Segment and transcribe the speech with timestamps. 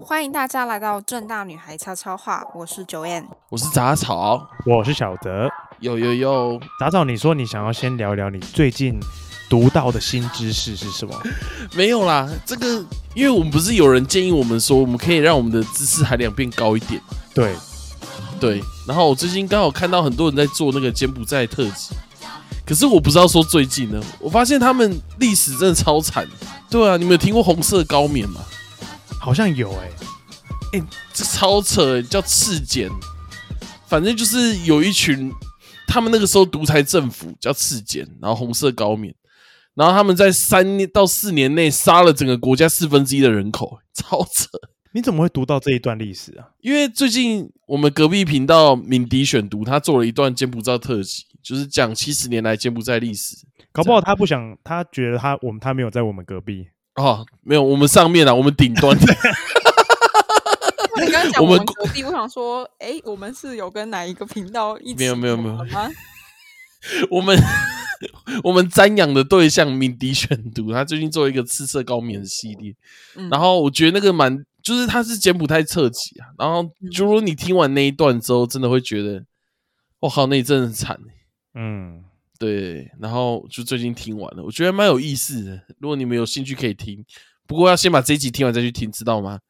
[0.00, 3.26] 欢迎大家来到正大女孩悄悄话，我是九燕。
[3.48, 5.50] 我是杂草，我是小泽。
[5.80, 8.94] 有有有，杂草，你说你想要先聊聊你最近
[9.50, 11.20] 读到的新知识是什么？
[11.74, 17.16] 没有啦，这个因为我们不是有人建议我们说，我们可以让我们的知识含量变高一点嘛？
[17.34, 17.56] 对，
[18.38, 18.62] 对。
[18.86, 21.96] 然后我最近刚好看到很多人在做那个柬埔寨特辑，
[22.64, 26.24] 可是我不知道说最近呢，我发现他们历史真的超惨。
[26.70, 28.40] 对啊，你们有听过红色高棉吗？
[29.28, 29.90] 好像有哎、
[30.72, 30.82] 哎、
[31.12, 32.88] 这超扯欸，叫赤柬。
[33.86, 35.30] 反正就是有一群，
[35.86, 39.14] 他们那个时候独裁政府叫赤柬，然后红色高棉，
[39.74, 44.46] 然后他们在三年到四年内杀了整个国家四分之一的人口，超扯。
[44.94, 46.48] 你怎么会读到这一段历史啊？
[46.62, 53.36] 因为最近我们隔壁频道敏迪选读，他做了一段柬埔寨特辑，就是讲七十年来柬埔寨历史。
[53.72, 56.68] 搞不好他不想，他觉得他我们他没有在我们隔壁。
[56.98, 58.96] 哦，没有，我们上面啊，我们顶端。
[61.00, 64.98] 你刚刚讲我们我们隔壁，我想说，哎，我们是有跟哪一个频道一起？
[64.98, 65.88] 没有没有没有吗？
[67.10, 67.38] 我们
[68.44, 72.74] 我们瞻仰的对象敏迪选读，他最近做一个赤色高棉的系列，
[73.16, 79.24] 嗯然后我觉得那个蛮，就是他是柬埔寨特辑啊，然后就如果你听完那一段之后，真的会觉得，
[80.00, 81.12] 我靠，那一阵很惨欸
[81.54, 82.04] 嗯，
[82.38, 85.60] 对，然后就最近听完了，我觉得蛮有意思的。
[85.80, 87.04] 如果你们有兴趣可以听，
[87.46, 89.40] 不过要先把这一集听完再去听，知道吗？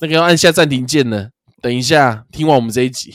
[0.00, 1.30] 那个要按下暂停键呢，
[1.60, 3.12] 等一下听完我们这一集，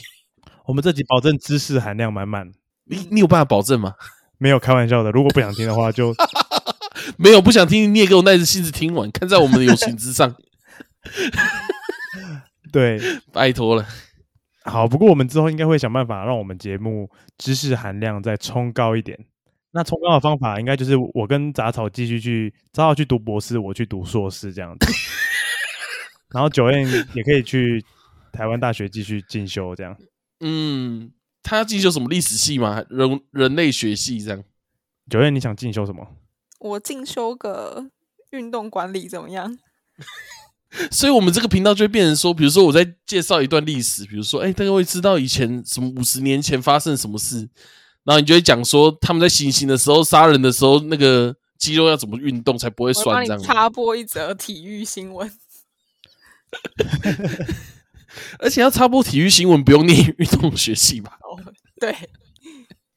[0.66, 2.52] 我们这集保证知识含量满满，
[2.84, 3.94] 你你有办法保证吗？
[4.36, 5.10] 没有开玩笑的。
[5.12, 6.14] 如果不想听的话，就
[7.16, 10.34] 没有，不想听你也给我耐着性子听完，看在我们的友情之上，
[12.70, 13.00] 对。
[13.32, 13.86] 拜托了。
[14.64, 19.18] 好，不过我们之后应该会想办法让我们节目知识含量再冲高一点。
[19.72, 24.86] 那冲高的方法应该就是我跟杂草继续去，杂草去读博士，我去读硕士这样子。
[26.32, 27.82] 然后九燕也可以去
[28.32, 29.96] 台湾大学继续进修，这样。
[30.40, 31.10] 嗯，
[31.42, 32.84] 他要进修什么历史系吗？
[32.88, 34.44] 人人类学系这样？
[35.08, 36.06] 九燕，你想进修什么？
[36.60, 37.90] 我进修个
[38.30, 39.58] 运动管理怎么样？
[40.90, 47.48] 所以，我们这个频道就会变成说，比如说我在介绍一段历史，比如说，哎、大家会知道以前什么五十年前发生什么事，
[48.04, 53.42] 然后你就会讲说他们在行刑的时候、杀人的时候，那个肌肉要怎么运动才不会酸，这样。
[53.42, 55.30] 插播一则体育新闻。
[58.38, 61.18] 而且要插播体育新闻，不用念运动学系吧？
[61.22, 61.40] 哦，
[61.80, 61.94] 对，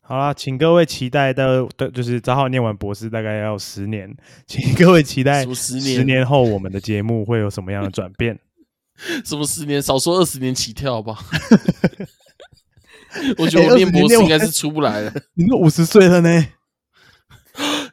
[0.07, 8.39] 好啦，请各位期待的，的就是早好念完博士大概要十年，请各位期待十年十年后我们的节目会有什么样的转变。
[9.25, 11.17] 什么十年，少说二十年起跳，吧？
[13.39, 15.11] 我觉得哎20我念博士应该是出不来了。
[15.33, 16.47] 你都五十岁了呢，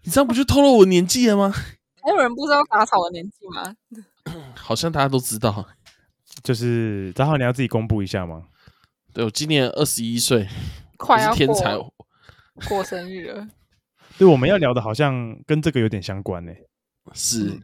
[0.03, 1.51] 你这样不就透露我年纪了吗？
[2.03, 3.75] 还有人不知道打草的年纪吗？
[4.55, 5.67] 好像大家都知道。
[6.43, 8.43] 就是早好你要自己公布一下吗？
[9.15, 11.75] 对我今年二十一岁，我快要是天才。
[11.75, 11.93] 过
[12.69, 13.49] 过生日了，
[14.17, 16.53] 对，我们要聊的好像跟这个有点相关呢。
[17.13, 17.61] 是，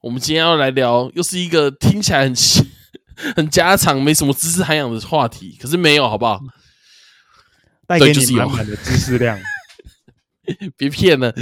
[0.00, 2.64] 我们今天要来聊，又是一个听起来很奇
[3.34, 6.40] 很家常、没什么知识涵养的话题，可是没有，好不好？
[7.86, 9.36] 带给你对就是满满的知识量。
[10.76, 11.32] 别骗了。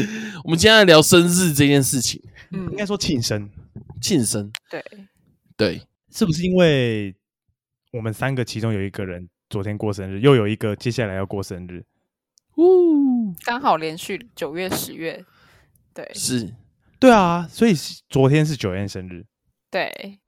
[0.44, 2.22] 我们今天来聊生日这件事情，
[2.52, 3.50] 嗯应，该说庆生，
[4.00, 4.50] 庆生。
[4.70, 4.84] 对，
[5.56, 7.14] 对，是不是因为
[7.92, 11.84] 我们三个其中有一个人昨天过生日，又有一个接下来要过生日？
[12.56, 15.24] 呜，刚好连续九月、十月，
[15.94, 16.54] 对是
[16.98, 17.72] 对啊，所以
[18.08, 19.26] 昨天是九燕生日。
[19.70, 20.20] 对，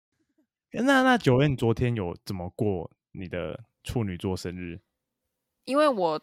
[0.70, 4.80] 那那九燕昨天有怎么过你的处女座生日？
[5.64, 6.20] 因为我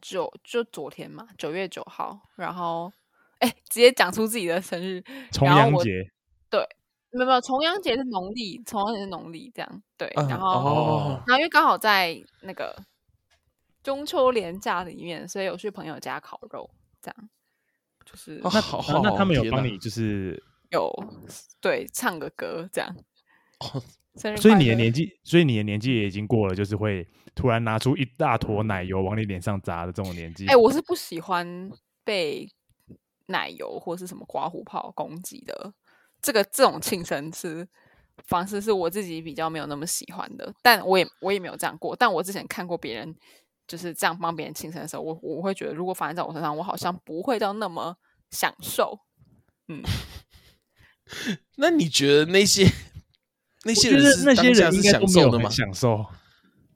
[0.00, 2.92] 九就昨天嘛，九月九号，然后
[3.38, 5.02] 哎，直接讲出自己的生日，
[5.32, 6.10] 重阳节
[7.12, 12.76] 没有没有，重阳节是农历，重阳节是农历这样，对，啊然后、哦，然后因为刚好在那个
[13.82, 16.70] 中秋连假里面，所以有去朋友家烤肉，
[17.02, 17.30] 这样
[18.04, 20.92] 就是哦好好那那他们有天哪帮你，就是，有
[21.60, 22.96] 对唱个歌这样。
[23.58, 23.82] 哦
[24.16, 30.48] 生日所以快你的年纪，所以你的年纪也已经过了，就是会突然拿出一大坨奶油往你脸上砸的这种年纪。
[30.48, 31.70] 哎、我是不喜欢
[32.02, 32.50] 被
[33.26, 35.72] 奶油或是什么刮胡泡攻击的。
[36.22, 37.66] 这个这种庆生是
[38.26, 41.96] 方式是我自己比较没有那么喜欢的，但我也我也没有这样过。
[41.96, 43.14] 但我之前看过别人
[43.66, 47.96] 就是这样帮别人庆生的时候，我我会觉得如果发生在我身上，我好像不会到那么
[48.30, 48.98] 享受。
[49.68, 49.82] 嗯，
[51.56, 52.66] 那你觉得那些
[53.64, 55.48] 那些人是那些人是人应该享受的吗？
[55.48, 56.04] 享受。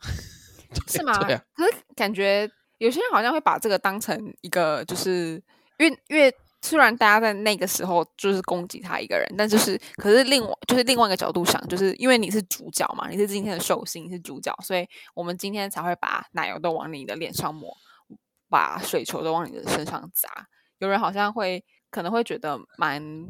[0.88, 1.16] 是吗？
[1.24, 5.42] 对啊可是感觉有些人好像会把这个当成一个，就是
[5.78, 6.34] 因为因为
[6.64, 17.76] 虽然大家在那个时候就是攻击他一个人，但就是可是另外就是另外一个角度想，就是因为你是主角嘛，你是今天的寿星，你是主角，所以我们今天才会把奶油都往你的脸上抹，
[18.48, 20.48] 把水球都往你的身上砸。
[20.78, 23.28] 有人好像会可能会觉得蛮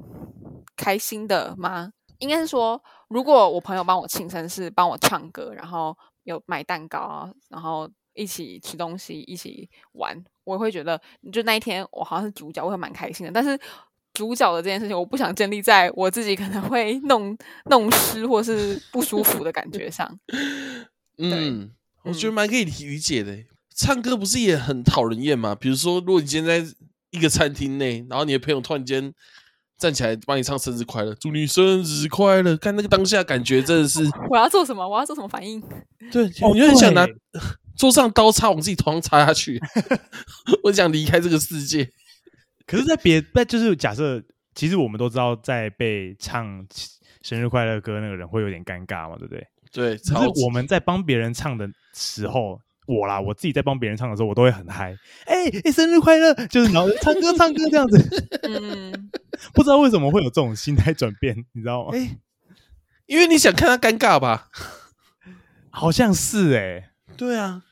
[0.76, 1.90] 开心的吗？
[2.18, 11.00] 应该是说，如果我朋友帮我庆生是帮我唱歌，然后有买蛋糕，然后一起吃东西，一起玩，我会觉得
[11.32, 13.32] 就那一天我好像是主角，我会蛮开心的。
[13.32, 13.58] 但是
[14.12, 17.36] 主角的这件事情，我不想建立在我自己可能会弄
[17.70, 20.18] 弄湿或是不舒服的感觉上。
[21.18, 21.70] 嗯，
[22.04, 23.36] 我觉得嗯蛮可以理解的。
[23.76, 25.54] 唱歌不是也很讨人厌吗？
[25.54, 26.74] 比如说，如果你今天在
[27.10, 29.12] 一个餐厅内，然后你的朋友突然间
[29.76, 34.88] 站起来帮你唱生日快乐，祝你生日快乐，看那个当下感觉真的是，我要做什么？
[34.88, 35.60] 我要做什么反应？
[36.12, 37.14] 对，哦你就很想拿对
[37.76, 39.60] 桌上刀插往自己头上插下去，
[40.64, 41.88] 我想离开这个世界。
[42.66, 44.22] 可是，在别在就是假设，
[44.54, 46.66] 其实我们都知道，在被唱
[47.22, 49.46] 生日快乐歌那个人会有点尴尬嘛，对不对？
[49.72, 59.10] 对，可超级是我们在帮别人唱的时候，我啦，我自己在帮别人唱的时候，我都会很嗨，哎、哎、生日快乐，就是然后唱歌唱歌这样子，嗯，
[59.52, 61.90] 不知道为什么会有这种心态转变，你知道吗？
[61.96, 62.16] 哎、
[63.06, 64.48] 因为你想看他尴尬吧？
[65.70, 67.62] 好像是哎、对啊，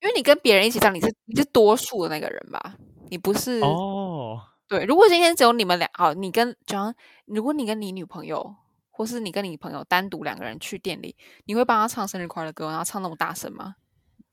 [0.00, 2.76] 因为你跟别人一起唱，你是你是多数的那个人吧？
[3.10, 6.84] 你不是哦，对，如果今天只有你们俩，好，你跟假
[7.26, 8.54] 如如果你跟你女朋友，
[8.90, 11.14] 或是你跟你朋友单独两个人去店里，
[11.44, 13.74] 你会帮他唱生日快乐歌，然后唱那么大声吗？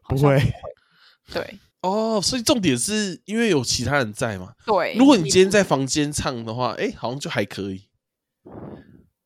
[0.08, 0.40] 不会，
[1.34, 4.54] 对哦，所以重点是因为有其他人在嘛。
[4.66, 4.96] 对。
[4.98, 7.88] 如果你今天在房间唱的话，哎、好像就还可以。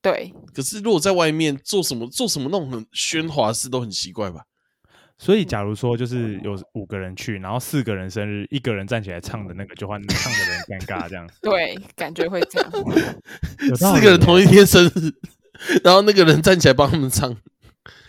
[0.02, 4.44] 对可是如果在外面做什么做什么那种很喧哗的事，都很奇怪吧？
[5.18, 12.72] 所以假如说就是有五个人去，然后四个人生日，一个人站起来唱的那个就换唱的人尴尬，这样对，感觉会这样。
[13.76, 15.14] 四个人同一天生日，
[15.84, 17.38] 然后那个人站起来帮他们唱， 哇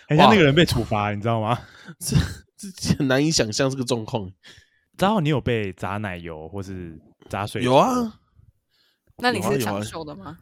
[0.08, 1.58] 很像那个人被处罚，你知道吗？
[2.00, 2.16] 这
[2.56, 4.32] 这很难以想象这个状况。
[4.98, 6.98] 然后你有被砸奶油或是
[7.28, 7.62] 砸水？
[7.62, 8.20] 有，啊，
[9.18, 10.38] 那你是长寿的吗？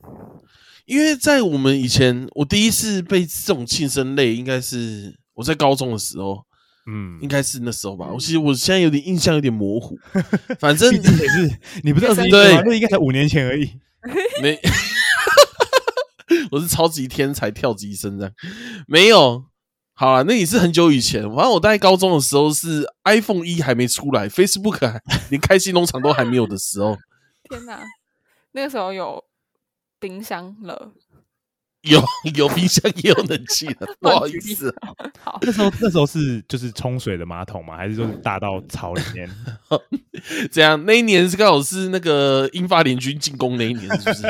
[0.85, 6.45] 因为在我们以前，我第一次被这种庆生类，应该是我在高中的时候，
[6.87, 8.09] 嗯应，该是那时候吧。
[8.13, 9.97] 我其实我现在有点印象有点模糊，
[10.59, 12.63] 反正也是你不是二十一对岁吗？
[12.67, 13.71] 那应该才五年前而已。
[14.43, 14.59] 没，
[16.51, 18.33] 我是超级天才跳级生这样，
[18.89, 19.45] 没有。
[19.95, 21.23] 好啊，那也是很久以前。
[21.23, 25.01] 反正我在高中的时候是 iPhone 一还没出来，Facebook 还
[25.31, 26.97] 连开心农场都还没有的时候，
[27.49, 27.81] 天哪，
[28.53, 29.23] 那个时候有
[30.01, 30.93] 冰箱了。
[31.83, 32.03] 有
[32.35, 34.95] 有冰箱也有冷气的， 不好意思啊。
[35.21, 37.77] 好，那时候那时候是就是冲水的马桶吗？
[37.77, 39.29] 还是说是大到槽里面？
[40.51, 44.27] 这样那一年是刚好是那个英法联军进攻那一年，是不是？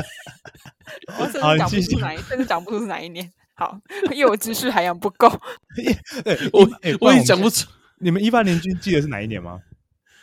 [1.19, 3.31] 我甚好至讲不出哪一，甚至讲不出是哪一年。
[3.55, 3.79] 好，
[4.13, 5.29] 因为我知识涵养不够。
[5.77, 9.61] 对，我哎我也讲不出，你们一八年军记得是哪一年吗？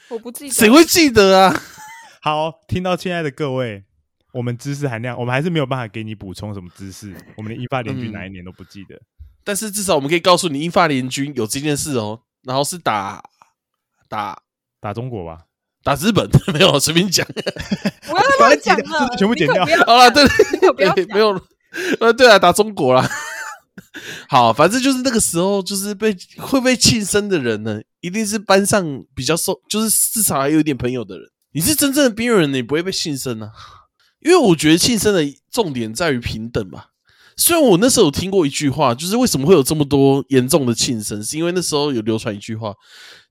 [0.10, 1.62] 我不记得谁会记得啊？
[2.22, 3.84] 好，听到亲爱的各位，
[4.40, 8.98] 我们知识含量，我们还是没有办法给你补充什么知识， 我们的英法联军嗯哪一年都不记得。
[9.44, 13.22] 但是至少我们可以告诉你，英法联军有这件事哦，然后是打
[14.08, 14.42] 打
[14.80, 15.40] 打中国吧，
[15.84, 17.28] 打日本， 没有随便讲。
[17.28, 20.24] 不要再乱讲了，全部剪掉好了，对
[21.12, 21.38] 没有，
[22.00, 23.06] 呃，对啊，打中国啦。
[24.30, 31.30] 好，反正就是那个时候，就是被会被庆生的人呢，一定是班上比较受，就是至少还有一点朋友的人。
[31.52, 33.52] 你是真正的边缘人，你不会被庆生啊。
[34.22, 36.86] 因为我觉得庆生的重点在于平等嘛。
[37.38, 42.74] 虽然我那时候有听过一句话，就是为什么会有这么多严重的庆生，是因为那时候有流传一句话，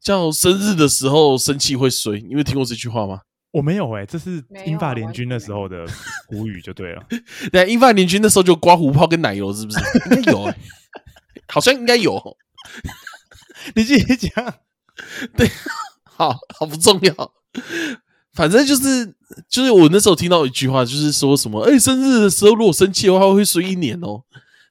[0.00, 2.20] 叫生日的时候生气会衰。
[2.22, 3.20] 你有听过这句话吗？
[3.50, 5.86] 我没有哎、这是英法联完军那时候的
[6.26, 7.02] 古语就对了。
[7.52, 9.78] 对，英法联军那时候就刮胡泡跟奶油，是不是？
[10.10, 10.56] 应该有、欸，
[11.48, 12.36] 好像应该有。
[13.74, 14.54] 你继续讲，
[15.36, 15.50] 对
[16.04, 17.32] 好好不重要，
[18.32, 19.14] 反正就是
[19.48, 24.22] 就是我那时候听到一句话，就是说什么，哎、生日的时候如果生气的话会睡一年哦。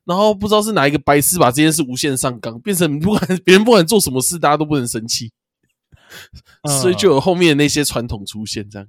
[0.06, 5.30] 然后不知道是哪一个白痴把这件事无限上纲，变成 不管别人不管做什么事，大家都不能生气，
[6.82, 8.70] 所以就有后面的那些传统出现。
[8.70, 8.88] 这样，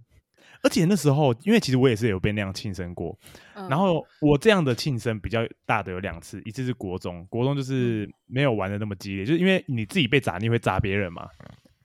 [0.62, 3.18] 而且那时候，因为其实我也是有被那样庆生过，
[3.54, 11.26] 嗯然后我这样的庆生比较大的有两次，一次是国中，国中就是没有玩的那么激烈，就是因为你自己被砸，你会砸别人嘛。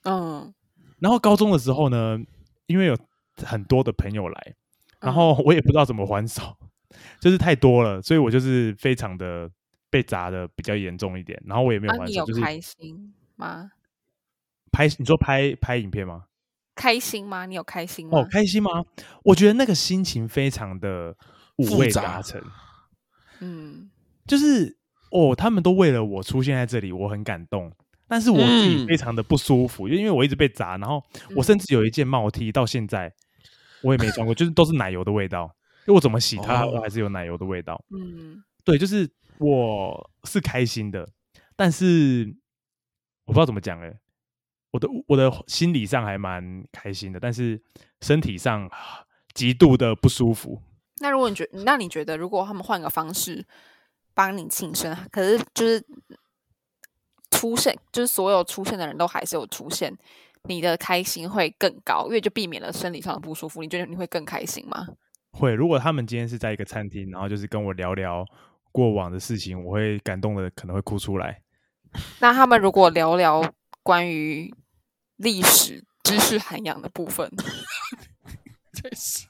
[0.04, 0.54] 嗯，
[1.00, 2.20] 然后高中的时候呢，
[2.68, 2.96] 因为有
[3.38, 4.56] 很多的朋友来，
[5.00, 6.56] 然嗯后我也不知道怎么还手，
[7.20, 9.50] 就是太多了，所以我就是非常的
[9.90, 13.72] 被砸的比较严重一点，然后我也没有那、还你有开心吗？
[14.72, 16.26] 拍你说拍拍影片吗？
[16.76, 17.46] 开心吗？
[17.46, 18.20] 你有开心吗？
[18.20, 18.84] 哦，开心吗？
[19.24, 21.16] 我觉得那个心情非常的
[21.58, 22.44] 五味杂杂陈，
[23.40, 23.92] 嗯，
[24.26, 24.76] 就是
[25.12, 27.72] 哦，他们都为了我出现在这里，我很感动。
[28.08, 31.04] 但是我自己嗯非常的不舒服，就因为我一直被砸，然后
[31.36, 33.14] 我甚至有一件帽 T 到现在
[33.84, 35.54] 我也没穿过，就是都是奶油的味道，
[35.86, 37.84] 因为我怎么洗它哦都还是有奶油的味道。
[37.90, 41.08] 嗯，对，就是我是开心的，
[41.56, 42.36] 但是
[43.26, 44.00] 我不知道怎么讲哎，
[44.72, 47.62] 我的我的心理上还蛮开心的，但是
[48.02, 50.62] 身体上啊极度的不舒服。
[51.02, 53.46] 那如果你觉，那你觉得如果他们换个方式
[54.14, 55.86] 帮你庆生，可是就是
[57.32, 59.98] 出现，就是所有出现的人都还是有出现，
[60.50, 63.62] 你的开心会更高，因为就避免了生理上的不舒服。
[63.62, 64.88] 你觉得你会更开心吗？
[65.32, 68.26] 会，如果他们今天是在一个餐厅，然后就是跟我聊聊
[68.72, 71.42] 过往的事情，我会感动的可能会哭出来。
[72.20, 74.54] 那他们如果聊聊关于
[75.18, 77.32] 历史知识涵养的部分，
[78.74, 79.28] 真是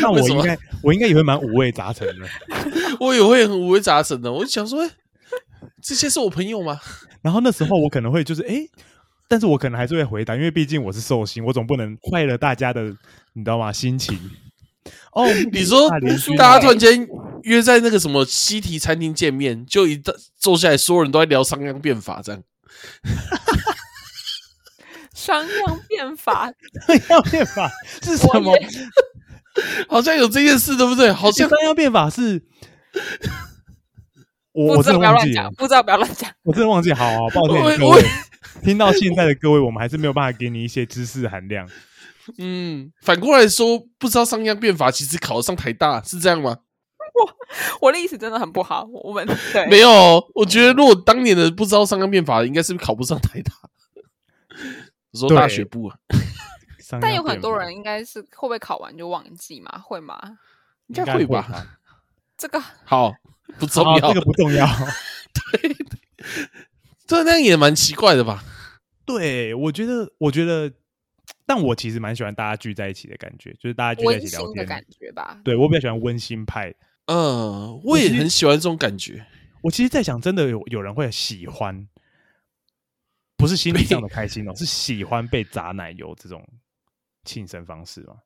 [0.00, 2.26] 那我应该我应该也会蛮五味杂陈的。
[2.98, 4.32] 我也会很五味杂陈的。
[4.32, 4.90] 我就想说，哎
[5.82, 6.80] 这些是我朋友吗？
[7.22, 8.70] 然后那时候我可能会就是哎、诶
[9.28, 12.82] 但是我可能还是会回答，因为毕竟我是寿星，我总不能坏了大家的，
[13.34, 13.70] 你知道吗？
[13.72, 14.18] 心情。
[15.12, 15.88] 哦， 你说
[16.36, 17.06] 大家突啊然间
[17.42, 22.42] 约在那个什么西提餐厅见面，就一大坐下来，所有人都在聊商鞅变法，这样
[25.12, 26.50] 商鞅变法，
[26.86, 27.70] 商鞅变法
[28.02, 28.52] 是什么？
[29.88, 31.12] 好像有这件事，对不对？
[31.12, 32.42] 好像商鞅变法是，
[34.52, 36.30] 我我不知道不要真的忘记了乱讲，，不知道不要乱讲。
[36.44, 36.92] 我真的忘记。
[36.92, 38.04] 好好，抱歉各位，
[38.62, 41.68] 听到现在的各位，我们还是没有办法给你一些知识含量。
[42.36, 46.58] 嗯，反过来说，不知道商鞅变法其实考得上台大，是这样吗？
[47.14, 47.34] 我
[47.88, 53.52] 我的历史真的很不好，我们 对没有哦，我觉得如果当年的不知道商鞅变法，应该是考不上台大。
[55.12, 55.96] 我说大学部啊，
[57.00, 59.78] 但有很多人应该是会不会考完就忘记嘛？
[59.78, 60.18] 会吗？
[60.88, 61.42] 应应该该会吧？
[61.42, 61.66] 吧？
[62.36, 63.14] 这个好，
[63.58, 64.66] 不重，要这个，不重要。
[67.08, 68.44] 这那样也蛮奇怪的吧？
[69.06, 70.70] 对，我觉得，我觉得，
[71.46, 74.56] 但我其实蛮喜欢大家聚在一起的感觉，就是大家聚在一起聊天。
[74.58, 75.40] 的感觉吧。
[75.42, 76.72] 对我比较喜欢温馨派。
[77.06, 79.26] 嗯，我也很喜欢这种感觉。
[79.62, 81.88] 我其实在想，真的有有人会喜欢，
[83.38, 86.46] 不是心理上的开心哦， 是喜欢被砸奶油这种
[87.24, 88.16] 庆生方式吗？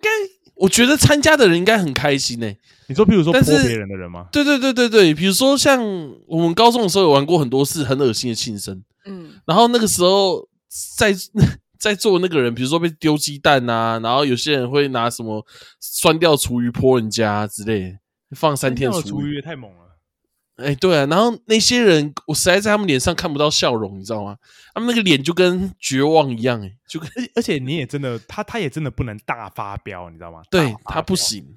[0.54, 2.46] 我觉得参加的人应该很开心呢、
[2.86, 4.28] 你说，比如说泼别人的人吗？
[4.30, 5.82] 对对对对对，比如说像
[6.26, 10.48] 我们高中的时候有玩过很多次很恶心的庆生，嗯，然后那个时候
[10.96, 11.14] 在
[11.78, 15.44] 在做那个人，比如说被丢鸡蛋啊，然后有些人会拿什么
[15.80, 17.98] 酸掉厨余泼人家之类的，
[18.36, 19.02] 放三天厨余。
[19.02, 19.81] 厨余也太猛了。
[20.56, 24.36] 哎，对啊，然后那些人我实在在他们脸上看不到笑容，你知道吗？
[24.74, 30.42] 他们那个脸就跟绝望一样，哎，就跟而而且你也真的，他他也真的不能大发飙，你知道吗？
[30.50, 31.16] 对他不。
[31.16, 31.54] 行。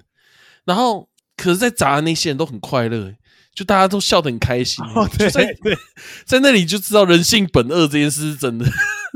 [0.64, 3.16] 然后，可是，在砸的那些人都很快乐，欸
[3.54, 5.78] 就大家都笑得很开心，哦，对对，
[6.26, 8.66] 在那里就知道人性本恶这件事是真的。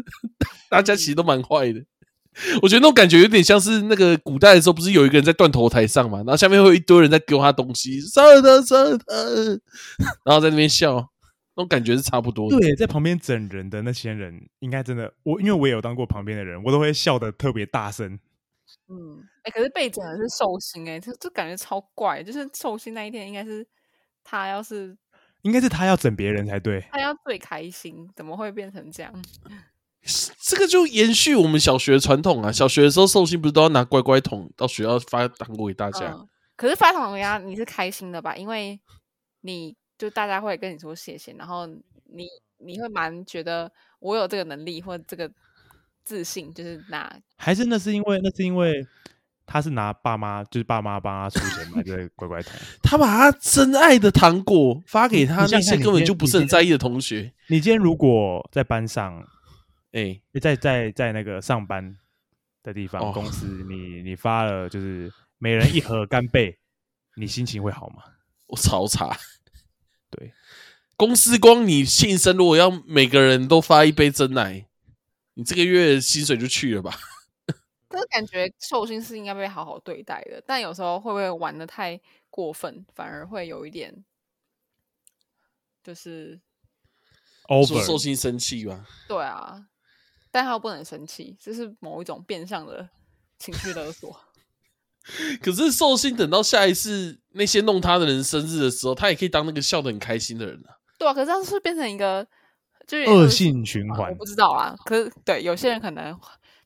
[0.70, 1.84] 大家其实都蛮坏的，
[2.62, 9.04] 我觉得那种感觉有点像是那个古代的时候，不是有一个人在断头台上嘛，然后下面会有一堆人在丢他东西，杀了他，杀了他，
[10.24, 10.94] 然后在那边笑，
[11.56, 12.58] 那种感觉是差不多的。
[12.58, 18.18] 对，在旁边整人的那些人，应该真的，我因为我也有当过旁边的人，我都会笑得特别大声。
[18.88, 22.22] 嗯，哎、可是被整的是寿星、哎，这这感觉超怪。
[22.22, 23.66] 就是寿星那一天，应该是
[24.22, 24.96] 他要是
[25.42, 26.84] 应该是他要整别人才对。
[26.92, 29.12] 他要最开心，怎么会变成这样？
[30.40, 36.12] 这个就延续我们小学的传统啊，小学的时候寿星不是都要拿乖乖桶到学校发糖果给大家？
[36.12, 36.26] 嗯，
[36.56, 38.34] 可是发糖果呀你是开心的吧？
[38.34, 38.80] 因为
[39.42, 42.26] 你就大家会跟你说谢谢，然后你
[42.58, 45.30] 你会蛮觉得我有这个能力或这个
[46.02, 48.86] 自信，就是拿还是那是因为那是因为
[49.46, 52.52] 他是拿爸妈，就是爸妈帮他出钱买这个乖乖桶。
[52.82, 59.22] 他把他真爱的糖果发给他那些根本就不是很在意的同学，你今天如果在班上，
[59.92, 61.96] 哎、在在在那个上班
[62.62, 66.58] 的地方、哦公司，你你发了就是每人一盒干贝，
[67.16, 68.04] 你心情会好吗？
[68.48, 69.16] 我超差。
[70.10, 70.32] 对，
[70.96, 74.66] 公司光你庆生，如果要每个人都发一杯真奶，
[75.34, 76.92] 你这个月薪水就去了吧？
[77.88, 84.04] 可是感觉寿星是应该被好好对待的，但有时候会不会玩的太过分，反而会有一点
[85.82, 86.40] 就是
[87.48, 88.86] 说 over 寿星生气吗？
[89.08, 89.66] 对啊，
[90.30, 92.88] 但他又不能生气，这是某一种变相的
[93.38, 94.20] 情绪勒索。
[95.42, 100.76] 可是寿星等到下一次那些弄他的人生日的时候，他也可以当那个笑得很开心的人啊。
[100.98, 102.26] 对啊，可是他是变成一个
[102.86, 104.76] 就是恶性循环我不知道啊。
[104.84, 106.16] 可是对有些人可能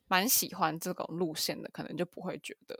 [0.07, 2.77] 蛮喜欢这种路线的，可能就不会觉得。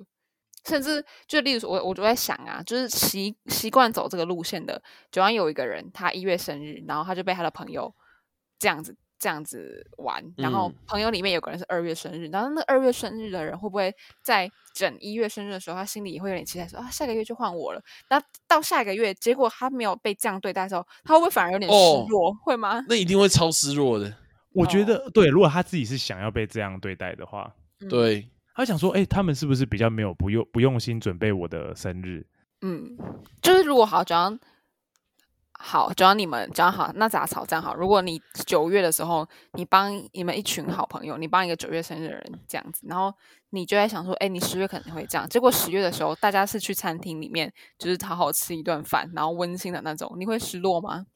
[0.67, 7.93] 甚至就例如说，我我就在想啊，就是习习惯走这个路线的，就像有一个人，他一月生日，然后他就被他的朋友
[8.59, 22.33] 这样子这样子玩，然后嗯朋友里面有个人是二月生日，然后那二月生日的人会不会在整一月生日的时候，他心里也会有点期待说啊，下个月就换我了，然后到下一个月，结果他没有被这样对待的时候，他会不会反而有点失哦落？
[22.43, 22.83] 会吗？
[22.87, 24.13] 那一定会超失落的。
[24.53, 32.25] 我觉哦得对，如果他自己是想要被这样对待的话，嗯，对，他想说，哎、他们是不是比较没有不用不用心准备我的生日？
[32.61, 32.97] 嗯，
[33.41, 34.31] 就是如果好，只要
[35.67, 37.73] 好，只要你们只要好，那杂草这样好。
[37.73, 43.11] 如果你九月的时候，你帮你们一群好朋友，你帮一个九月生日的人这样子，然后
[43.49, 45.27] 你就在想说，哎，你十月可能会这样。
[45.27, 51.07] 结果十月的时候，大家是去餐厅里面，就是好好吃一顿饭，然后温馨的那种，你会失落吗？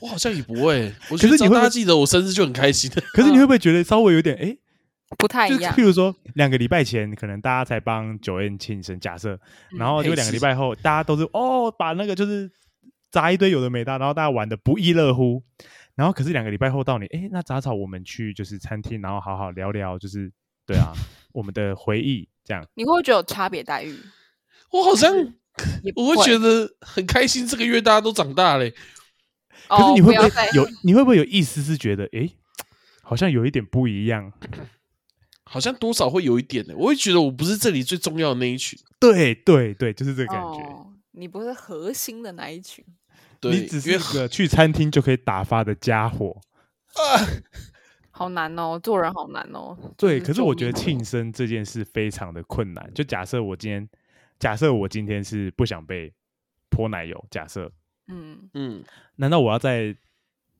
[0.00, 0.94] 我好像也不会。
[1.10, 3.02] 我 可是你会不会觉得只要大家记得我生日就很开心的。
[3.12, 4.44] 可是你会不会觉得稍微有点 哎？
[4.44, 4.58] 诶
[5.16, 5.82] 不太一样譬。
[5.82, 9.40] 如说两个礼拜前，可能大家才帮九 N 庆生，假设，
[9.76, 12.48] 然后就嘿两个礼拜后，大家都是哦，把那个就是
[13.10, 15.42] 砸一堆有的没的，然后大家玩的不亦乐乎。
[15.94, 20.30] 然后可是两个礼拜后到你，哎，那杂草我们去就是餐厅，然后好好聊聊，就是
[20.64, 20.92] 对啊，
[21.32, 22.64] 我们的回忆这样。
[22.74, 23.98] 你会不会觉得有差别待遇？
[24.70, 25.12] 我好像
[25.96, 28.70] 我会觉得很开心，这个月大家都长大嘞。
[29.66, 30.68] 可是哦你会不会有？
[30.84, 32.30] 你会不会有意思是觉得，哎，
[33.02, 34.32] 好像有一点不一样？
[35.42, 40.77] 好像多少会有一点的，我会觉得我不是这里最重要的那一群，对对对，就是这个感觉。
[41.18, 42.84] 哦，你不是核心的那一群。
[43.40, 46.40] 对，你只是一个去餐厅就可以打发的家伙。
[48.10, 49.76] 好难哦，做人好难哦。
[49.96, 52.90] 对，可是我觉得庆生这件事非常的困难。
[52.94, 53.88] 就假设我今天，
[54.38, 56.12] 假设我今天是不想被
[56.68, 57.70] 泼奶油，假设，
[58.08, 58.82] 嗯，嗯，
[59.16, 59.94] 难道我要在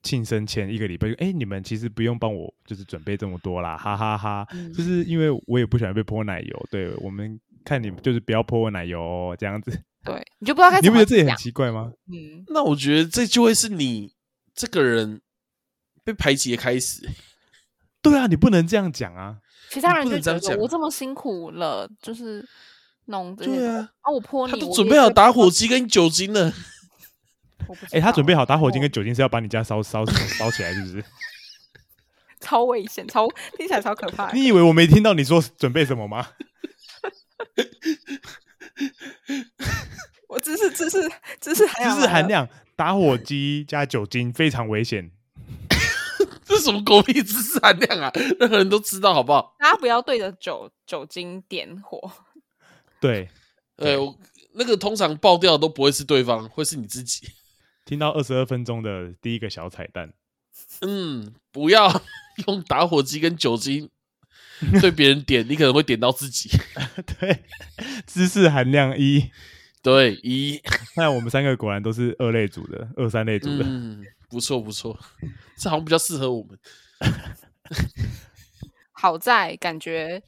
[0.05, 11.93] 庆生前一个礼拜就，哎，你们其实不用帮我就是准备这么多啦，哈哈哈嗯就是因为我也不喜欢被泼奶油，对我们看你就是不要泼我奶油哦，这样子，对，你就不知道该你怎么不觉得这也很讲奇怪吗？
[12.07, 14.15] 嗯，那我觉得这就会是你
[14.55, 15.21] 这个人
[16.05, 17.09] 被排挤的开始。
[18.01, 19.39] 对啊，你不能这样讲啊。
[19.71, 22.43] 其他人就这样我这么辛苦了，就是
[23.07, 26.53] 弄这些对啊，啊，我泼你，他都我准备好打火机跟酒精了，
[27.69, 31.05] 我不知哎，他准备道好打火机哦跟酒精是要把你家烧烧烧起来，是不是？
[32.41, 34.39] 超危险，超听起来超可怕的。
[34.39, 36.29] 你以为我没听到你说准备什么吗？
[40.29, 40.39] 我
[40.79, 41.11] 知识知识
[41.41, 45.11] 知识含知识含量，打火机加酒精非常危险。
[46.47, 48.11] 这是什么狗屁知识含量啊？
[48.39, 49.57] 任何人都知道，好不好？
[49.59, 52.11] 大家不要对着酒酒精点火。
[53.01, 53.29] 对，
[53.77, 54.17] 呃，我
[54.55, 57.27] 那个通常爆掉的都不会是对方，会是你自己。
[57.85, 60.13] 听到二十二分钟的第一个小彩蛋，
[60.83, 62.03] 嗯，不要
[62.47, 63.91] 用打火机跟酒精
[64.81, 66.51] 对别人点，你可能会点到自己。
[67.19, 67.45] 对，
[68.07, 69.31] 知识含量一。
[69.83, 70.61] 对，一，
[70.97, 73.65] 那我们三个果然都是二类组的，二三类组的。
[73.65, 74.99] 嗯，不错不错，
[75.57, 76.59] 这好像比较适合我们。
[78.93, 80.21] 好在感觉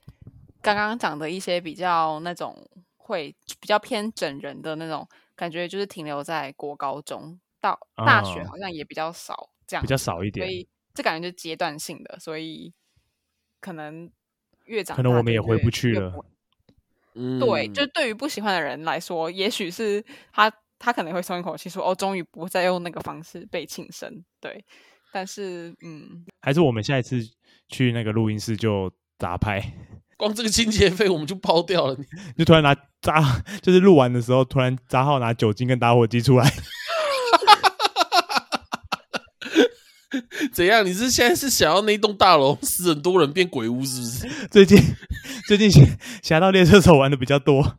[0.62, 2.56] 刚刚讲的一些比较那种
[2.96, 12.72] 会比较偏整人的那种感觉，就是停留在国高中到大学哦好像也比较少这样，比较少一点所以这感觉就阶段性的，所以
[13.58, 14.08] 可能
[14.66, 16.24] 越长可能我们也回不去了
[17.14, 24.24] 嗯，对，就对于不喜欢的人来说，也许是他他可能会松一口气说，哦，终于不再用那个方式被庆生。
[24.40, 24.64] 对，
[25.12, 27.20] 但是嗯，还是我们下一次
[27.68, 29.60] 去那个录音室就杂拍，
[30.16, 31.96] 光这个清洁费我们就包掉了。
[32.38, 36.50] 就突然拿扎， 就是录完的时候，突然扎号拿酒精跟打火机出来。
[40.52, 40.84] 怎样？
[40.84, 44.28] 你是现在是想要那一栋大楼死很多人变鬼屋是不是？
[44.50, 44.78] 最近
[45.46, 45.86] 最近侠
[46.22, 47.78] 侠盗猎车手玩的比较多，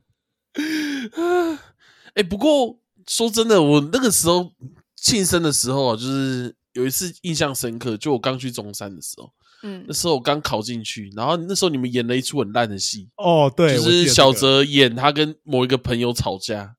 [2.16, 4.54] 哎、不过说真的，我那个时候
[4.96, 9.32] 庆生的时候啊，就是有一次印象深刻，就我刚去中山的时候，
[9.64, 16.76] 嗯那时候我刚考进去，然后那时候你们演了一出很烂的戏，哦，对，就是小泽演他跟某一个朋友吵架，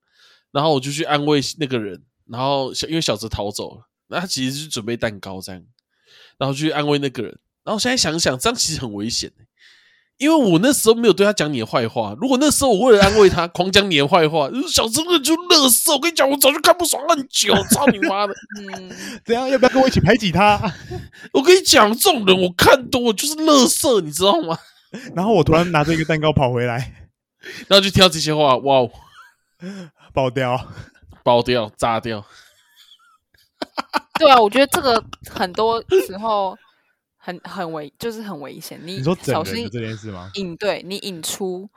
[0.50, 5.62] 然后我就去安慰那个人，然后小因为小泽逃走了，那他其实是准备蛋糕这样，
[6.36, 9.46] 然后去安慰那个人，然后现在想想，这样其实很危险、欸、
[10.18, 18.34] 因为我那时候没有对他讲你的坏话，如果那时候我为了安慰他，狂讲你的坏话，小泽那就乐色，我跟你讲，我早就看不爽很久，操你妈的！
[18.60, 18.92] 嗯，
[19.24, 19.48] 怎样？
[19.48, 20.60] 要不要跟我一起排挤他？
[21.32, 24.58] 我跟你讲，这种人我看多了就是乐色，你知道吗？
[25.16, 27.08] 然后我突然拿着一个蛋糕跑回来，
[27.66, 28.90] 然后就听到这些话，哇哦，
[30.12, 30.68] 爆掉。
[31.24, 32.26] 爆掉、炸掉。
[34.18, 36.56] 对啊，我觉得这个很多时候
[37.16, 38.80] 很很危，就是很危险。
[38.82, 40.30] 你你说整小心这件事吗？
[40.34, 41.68] 引对你引出，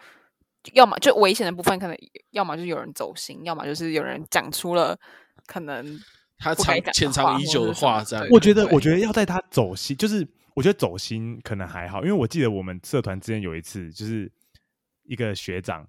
[0.73, 1.97] 要么就危险的部分，可能
[2.31, 4.97] 要么就是有人走心，要么就是有人讲出了
[5.45, 5.99] 可能
[6.37, 14.31] 他不该藏潜讲的话藏已久的话，这样我觉得，对我觉得要在他走心，就是我觉得走心可能还好，因为我记得我们社团之前有一次，就是
[15.03, 15.87] 一个学长，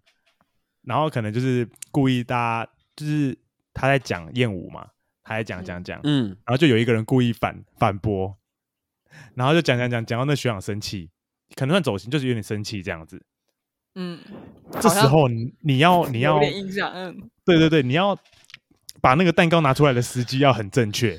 [0.83, 3.37] 然后可能就是故意大家就是
[3.75, 4.87] 他在讲艳舞嘛，
[5.27, 8.37] 他在讲讲讲，嗯，然后就有一个人故意反反驳，
[9.35, 11.11] 然后就讲讲讲讲到那学长生气，
[11.57, 13.21] 可能算走心，就是有点生气这样子。
[13.97, 14.21] 嗯，
[14.81, 18.17] 这时候你你要 你要点印象，嗯，对对对，你要
[19.01, 21.19] 把那个蛋糕拿出来的时机要很正确，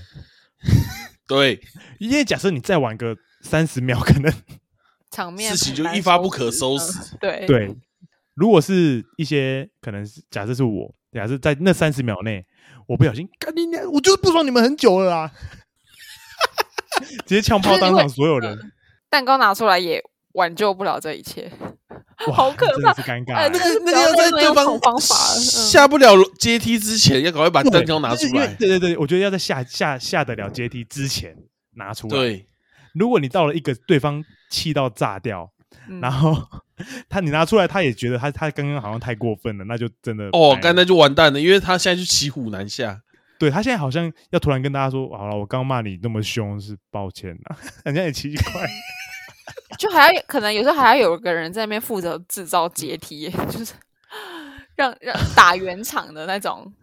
[1.27, 1.59] 对，
[1.99, 4.31] 因为假设你再晚个三十秒，可能
[5.11, 7.17] 场面事情就一发不可拾嗯收拾。
[7.17, 7.45] 对。
[7.45, 7.75] 对，
[8.35, 12.45] 如果是一些可能是假设是我，假设在那三十秒内，
[12.88, 15.32] 我不小心干你娘，我就是不爽你们很久了啦，
[17.26, 18.58] 直接呛炮当场所有人，
[19.10, 20.02] 蛋糕拿出来也
[20.34, 21.52] 挽救不了这一切。
[22.28, 23.50] 哇，好可真的怕是尴尬。
[23.50, 28.47] 那个那个要在对方下不了阶梯之前，要赶快把蛋糕拿出来。
[28.56, 31.36] 对对对，我觉得要在下下下得了阶梯之前
[31.76, 32.47] 拿出来。，对，
[32.95, 35.52] 如果你到了一个对方气到炸掉，
[35.88, 36.00] 嗯。
[36.02, 36.36] 然后
[37.09, 43.01] 他你拿出来，他也觉得他他刚刚好像太过分了，那就真的哦，刚才就完蛋了，因为他现在就骑虎难下。
[43.39, 48.67] 对他现在好像要突然跟大家说，好了，我刚骂你那么凶，是抱歉啊，人家也奇怪。
[49.77, 53.73] 就还要可能有时候还要有个人在那边负责制造阶梯，就是
[54.75, 56.73] 让让 打圆场的那种。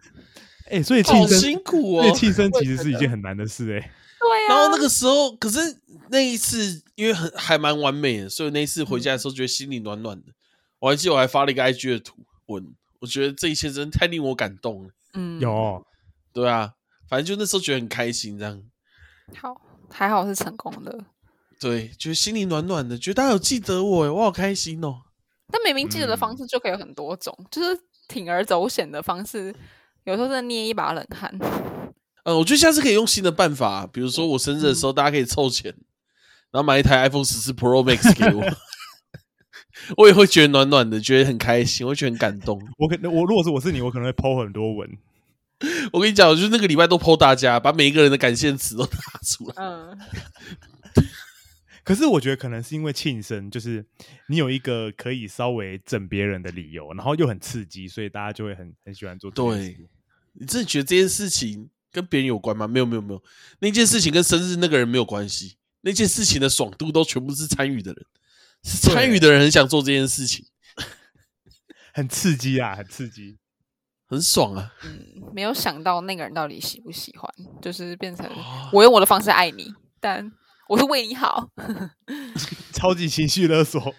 [0.71, 2.13] 哎、所以好庆生，辛苦哦所以。
[2.15, 5.59] 庆生其实是一件很难的事哎、对啊，然后那个时候，可是
[6.09, 10.27] 那一次因为很还蛮完美的，所以那一次回家的时候觉得心里暖暖的。
[10.79, 12.15] 我还记得我还发了一个 IG 的图
[12.47, 12.63] 文，
[12.99, 14.89] 我觉得这一切真的太令我感动了。
[15.13, 15.85] 嗯，有
[16.33, 16.73] 对啊，
[17.09, 18.61] 反正就那时候觉得很开心，这样
[19.37, 21.05] 好，还好是成功的。
[21.59, 25.01] 对，觉得心里暖暖的，觉得大家有记得我，哎，我好开心哦。
[25.51, 29.55] 但明明记得的方嗯式就可以有很多种，就是铤而走险的方式，
[30.03, 31.33] 有时候真的捏一把冷汗。
[32.25, 35.73] 呃，我觉得下次可以用新的办法，比如说我生日的时候，大家可以凑钱，
[36.51, 38.43] 然后买一台 iPhone 十四 Pro Max 给我，
[39.97, 42.61] 我也会觉得暖暖的，觉得很开心，我会觉得很感动。
[42.77, 44.89] 我可能我如果是我是你，我可能会 PO 很多文。
[45.93, 48.89] 我跟你讲，我就是那个礼拜都 PO 大家，把每一个人的感谢词都拿
[49.23, 49.53] 出来。
[49.57, 49.97] 嗯，
[51.83, 53.85] 可是我觉得可能是因为庆生，就是
[54.27, 59.77] 你有一个可以稍微整别人的理由，然后又很刺激，所以大家就会很很喜欢做对。
[60.33, 62.67] 你真的觉得这件事情跟别人有关吗？
[62.67, 63.23] 没有，没有，没有。
[63.59, 65.55] 那件事情跟生日那个人没有关系，
[65.85, 68.05] 那件事情的爽度都全部是参与的人，
[68.63, 70.43] 是参与的人很想做这件事情，
[71.93, 73.37] 很刺激啊，很刺激。
[74.07, 74.71] 很爽啊！
[74.83, 77.27] 嗯，没有想到那个人到底喜不喜欢，
[77.59, 80.31] 就是变成哦我用我的方式爱你，但
[80.69, 81.49] 我是为你好。
[82.71, 83.95] 超级情绪勒索。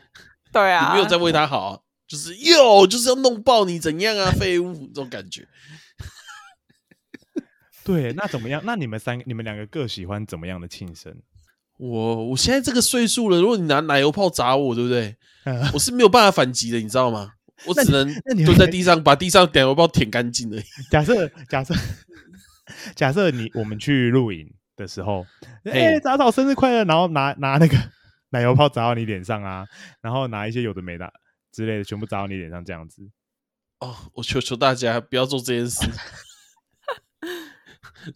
[0.52, 5.48] 对啊，你没有在为他好、啊，就是哟，就是要弄爆你，怎样啊，废物这种感觉。
[7.82, 8.62] 对，那怎么样？
[8.64, 11.20] 那你们三个，你们两个各喜欢怎么样的庆生？
[11.78, 15.16] 我我现在这个岁数了，如果你拿奶油炮砸我，对不对？
[15.44, 17.32] 呃我是没有办法反击的，你知道吗？
[17.66, 18.06] 我只能
[18.44, 20.64] 蹲在地上，把地上奶油炮舔干净而已。
[20.90, 21.74] 假设假设
[22.94, 25.24] 假设你我们去露营的时候，
[25.64, 27.76] 哎、嘿杂草生日快乐，然后拿拿那个
[28.30, 29.66] 奶油泡砸到你脸上啊，
[30.00, 31.10] 然后拿一些有的没的
[31.52, 33.02] 之类的，全部砸到你脸上，这样子。
[33.80, 35.86] 哦，我求求大家不要做这件事。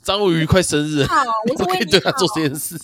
[0.02, 1.04] 张文宇快生日
[1.56, 2.76] 不可以对他做好这件事。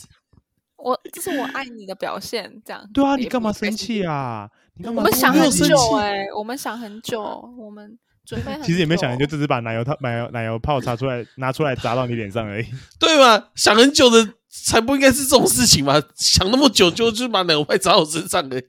[0.86, 2.88] 我这是我爱你的表现，这样。
[2.94, 4.48] 对啊，你干嘛生气啊？
[4.74, 5.02] 你干嘛？
[5.02, 7.20] 我们想很久哎、我们想很久，
[7.58, 8.66] 我们准备 很久。
[8.66, 12.66] 其实也没想，就只是把奶油泡奶油奶油泡茶出来拿出来砸到你脸上而已。
[13.00, 13.48] 对嘛？
[13.56, 16.00] 想很久的才不应该是这种事情嘛？
[16.14, 18.64] 想那么久就就把奶油派 砸我身上而已。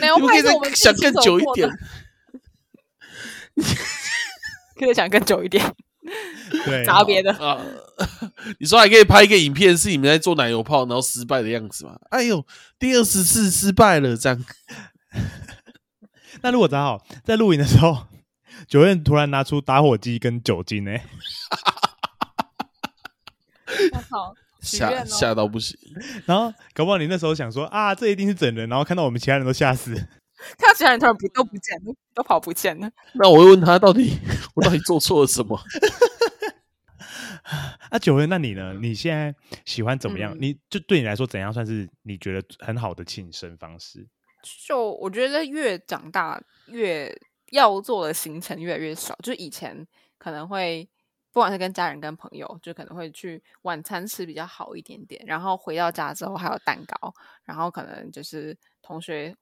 [0.00, 1.68] 奶油你们可以再派我们想更久一点。
[4.76, 5.74] 可以想更久一点，
[6.66, 7.32] 对，砸别的。
[7.34, 7.60] 啊！
[8.58, 11.98] 你说还可以拍一个影片，是你们在做奶油泡然后失败的样子吗？
[12.10, 12.44] 哎呦，
[12.78, 14.44] 第二十次失败了，这样
[16.42, 18.06] 那如果砸好，在录影的时候，
[18.66, 20.92] 九燕突然拿出打火机跟酒精呢、
[23.92, 25.76] 我靠，许吓吓到不行。
[26.26, 30.08] 然后搞不好你那时候想说啊，这一定是整人，然后看到我们其他人都吓死。
[30.58, 32.90] 看到其他人突然不都不见了，都跑不见了。
[33.14, 34.18] 那我会问他，到底
[34.54, 35.58] 我到底做错了什么？
[37.90, 38.72] 啊，九月，那你呢？
[38.74, 40.32] 你现在喜欢怎么样？
[40.36, 44.06] 嗯你就对你来说，怎样算是你觉得很好的庆生方式？
[44.66, 47.12] 就我觉得越长大越
[47.50, 49.86] 要做的行程越来越少，就以前
[50.18, 50.88] 可能会
[51.32, 57.12] 不管是跟家人跟朋友，就可能会去晚餐吃比较好一点点，然后回到家之后还有蛋糕，
[57.44, 59.34] 然后可能就是同学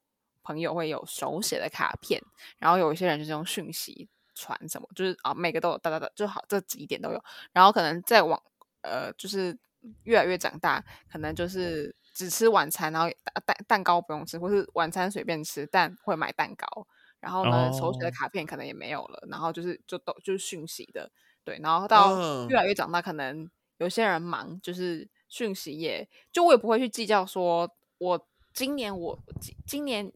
[0.48, 2.18] 朋友会有手写的卡片，
[2.58, 8.42] 然后有一些人就是用讯息传什么，就是啊每个都有哒哒哒，就好这几点都有，然后可能再往
[8.80, 9.54] 呃就是
[10.04, 10.82] 越来越长大，
[11.12, 16.87] 可能就是只吃晚餐，然后蛋蛋蛋糕不用吃，或是晚餐随便吃，但会买蛋糕。
[17.20, 18.12] 然后呢，手写的哦。
[18.14, 21.11] 卡片可能也没有了，然后就是就都就是讯息的，
[21.44, 22.46] 对，然后到嗯。
[22.48, 30.12] 越来越长大，可能有些人忙，就是讯息也，就我也不会去计较说，我今年我今今年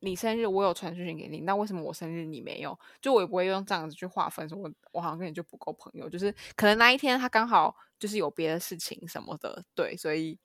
[0.00, 2.78] 你生日我有传讯息给你，那为什么我生日你没有？
[3.00, 10.38] 就我也不会用这样子去划分，说我我好像跟你就不够朋友，就是可能那一天他刚好就是有别的事情什么的，对，所以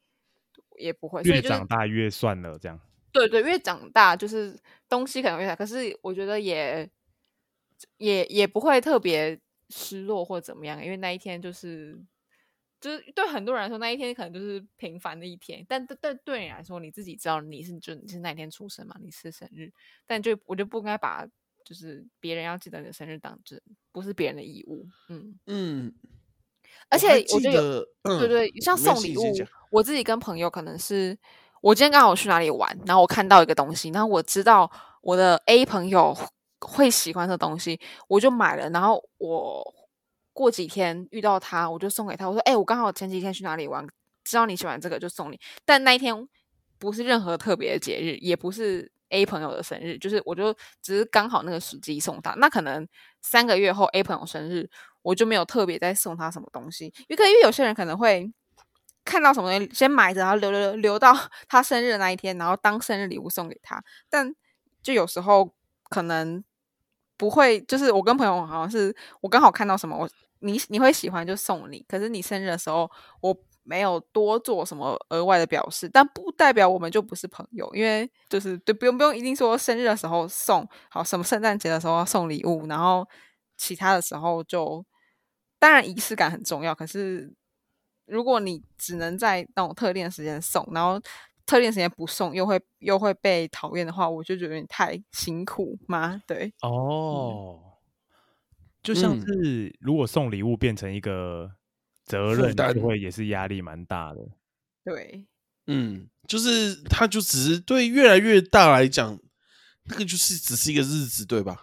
[0.78, 2.80] 也不会，越就长大越算了，这样。
[3.12, 6.90] 对对，越长大就是东西可能越大，可是我觉得也
[7.98, 9.40] 也也不会特别
[9.70, 11.98] 失落或怎么样，因为那一天就是
[12.86, 19.74] 就是对很多人来说，那一天可能就是平凡的一天，但但但对你来说，你自己知道你是就你是那一天出生嘛，你是生日，
[20.06, 21.26] 但就我就不应该把
[21.64, 23.60] 就是别人要记得你的生日当真，
[23.92, 25.96] 不是别人的义务，嗯，嗯，
[26.90, 29.24] 而且我觉得对对，像送礼物
[29.72, 31.18] 我自己跟朋友可能是
[31.62, 34.72] 我今天刚好去哪里玩，然后我看到一个东西，然后我知道
[35.02, 36.16] 我的 A 朋友
[36.60, 39.85] 会喜欢这东西，我就买了，然后我
[40.36, 43.88] 过几天遇到他，我就送给他，我说：“哎、我刚好前几天去哪里玩，
[44.26, 46.28] 知道你喜欢这个就送你。”但那一天
[46.78, 52.34] 不是任何特别的节日，也不是 A 朋友的生日，就是我就只是刚好那个时机送他。
[52.34, 52.86] 那可能
[53.22, 54.70] 三个月后 A 朋友生日，
[55.04, 58.30] 我就没有特别再送他什么东西，因为因为有些人可能会
[59.06, 61.14] 看到什么东西先买着，然后留留留到
[61.48, 63.82] 他生日的那一天，然后当生日礼物送给他。
[64.10, 64.36] 但
[64.84, 65.54] 就有时候
[65.90, 66.44] 可能
[67.16, 70.10] 不会，就是我跟朋友好像是我刚好看到什么，我
[70.46, 72.90] 你你会喜欢就送你，可是你生日的时候
[73.22, 73.36] 我。
[73.68, 83.04] 没有多做什么额外的表示，但不代表我们就不是朋友，因为就是对，不用不用一定说生日的时候送，好什么圣诞节的时候送礼物，然后
[83.58, 84.86] 其他的时候就
[85.58, 87.34] 当然仪式感很重要，可是
[88.06, 91.02] 如果你只能在那种特定时间送，然后
[91.48, 96.22] 特定时间不送，又会又会被讨厌的话，我就觉得有点太辛苦吗？
[96.28, 97.75] 对，哦，
[98.86, 101.50] 就像嗯是如果送礼物变成一个
[102.06, 104.20] 责任，就会也是压力蛮大的。
[104.84, 105.26] 对，
[105.66, 109.20] 嗯，就是他就只是对越来越大来讲，
[109.86, 111.60] 那个就是只是一个日子，对吧？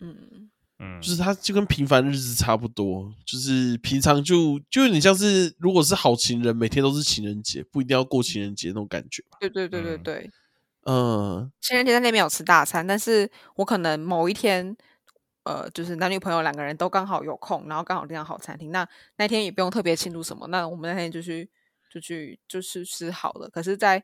[0.00, 0.50] 嗯，
[0.80, 9.38] 嗯，就是他就跟平凡日子差不多，就是平常就就有点像是，如果是好情人，每天都是情人节，不一定要过情人节那种感觉吧。
[9.38, 10.30] 对对对对嗯对。
[10.84, 14.76] 嗯，情人节在那边有吃大餐，但是我可能某一天，
[15.44, 21.50] 呃，就是男女朋友两个人都刚好有空，然后刚好订到好餐厅，那那天也不用特别庆祝什么，那我们那天就去
[21.90, 23.48] 就去就是吃好了。
[23.50, 24.02] 可是，在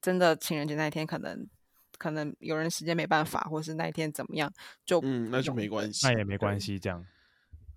[0.00, 1.46] 真的情人节那一天，可能
[1.98, 4.52] 可能有人时间没办法，或是那一天怎么样，
[4.86, 6.16] 就嗯，那就没关系那。
[6.16, 7.04] 也没关系，这样。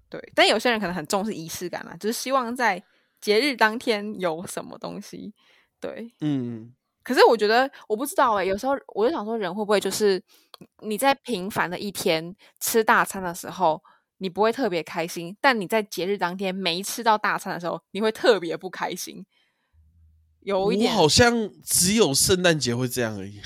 [0.07, 0.21] 对。
[0.35, 2.81] 但有些人可能很重视仪式感啦，就是希望在
[3.19, 5.33] 节日当天有什么东西，
[5.79, 6.13] 对。
[6.21, 10.23] 嗯，可是我觉得我不知道哎、有时候我就想说，人会不会就是
[10.81, 13.81] 你在平凡的一天吃大餐的时候，
[14.17, 19.25] 你不会特别开心，但你在节日当天没吃到大餐的时候，你会特别不开心，
[20.41, 23.41] 有一点我好像只有圣诞节会这样而已，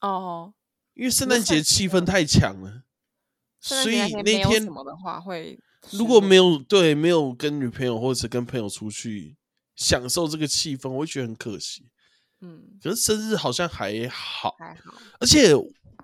[0.00, 0.54] 哦。
[0.94, 2.82] 因为圣诞节气氛太强了，
[3.58, 5.58] 所以那天什么的话，会
[5.92, 9.38] 如果没有对没有跟女朋友或者跟朋友出去
[9.76, 11.88] 享受这个气氛，我会觉得很可惜。
[12.42, 15.54] 嗯可是生日好像还好，还好，而且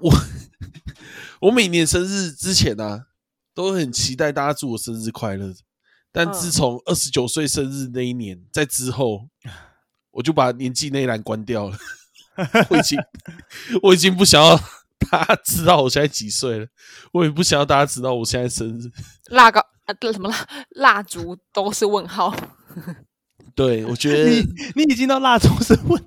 [0.00, 0.12] 我
[1.40, 3.06] 我每年生日之前啊，
[3.54, 5.54] 都很期待大家祝我生日快乐。
[6.12, 9.28] 但自嗯从二十九岁生日那一年，在之后，
[10.12, 11.76] 我就把年纪那一栏关掉了。
[12.70, 12.98] 我已经
[13.82, 14.56] 我已经不想要
[15.11, 16.66] 大家知道我现在几岁了，
[17.12, 18.90] 我也不想要大家知道我现在生日。
[19.26, 22.35] 蜡糕啊，什么蜡蜡烛都是问号。
[23.54, 24.42] 对我觉得你
[24.74, 26.04] 你已经到蜡烛是问，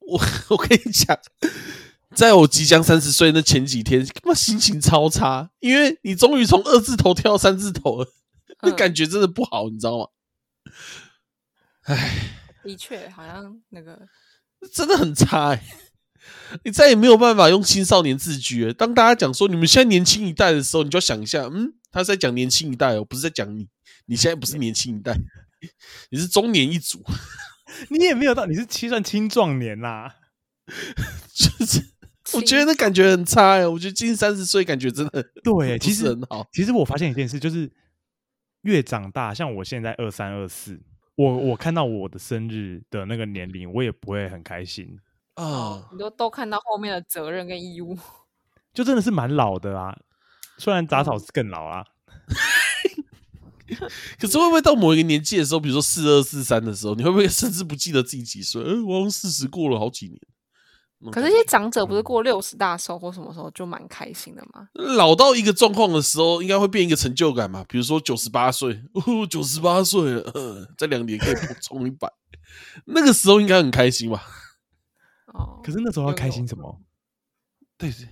[0.00, 1.18] 我我跟你讲，
[2.18, 8.12] 在我即将三十岁那前几天，他妈心情超差，因为你终于从二字头跳到三字头了，
[8.62, 10.06] 那嗯感觉真的不好，你知道吗？
[11.82, 14.08] 唉，的确，好像那个
[14.72, 15.64] 真的很差哎、
[16.64, 18.74] 你再也没有办法用青少年自居了。
[18.74, 23.68] 当大家讲说你们现在年轻一代的时候，你就要想一下，嗯，他是在讲年轻一代哦，不是在讲你。
[24.06, 25.16] 你现在不是年轻一代，
[26.10, 27.04] 你是中年一族，
[27.90, 30.16] 你也没有到，你是七算青壮年啦。
[31.32, 31.94] 就是
[32.34, 36.46] 我觉得那感觉很差哎、我觉得近三十岁感觉真的 对，不其实很好。
[36.52, 37.70] 其实我发现一件事，就是
[38.62, 40.80] 越长大，像我现在二三二四，
[41.14, 44.98] 我我看到我的生日的那个年龄，我也不会很开心，
[45.34, 47.96] 啊，你都都看到后面的责任跟义务。
[48.74, 49.96] 就真的是蛮老的啊。
[50.58, 51.84] 虽然杂草是更老啊，
[54.18, 58.62] 可是会不会到某一个年纪的时候，比如说四二四三的时候，你会不会甚至不记得自己几岁？
[58.62, 60.20] 呃，我好像四十过了好几年。
[61.12, 64.68] 可是，感一些长者不是过六十大寿或什么时候就蛮开心的吗？
[64.74, 67.64] 老到一个状况的时候，应该会变一个成就感嘛？
[67.68, 72.12] 比如说九十八岁，哦，九十八岁了，呃，在两年可以补充一百，
[72.86, 74.24] 那个时候应该很开心吧？
[75.32, 76.80] 哦，可是那时候要开心什么？
[77.76, 78.08] 对对，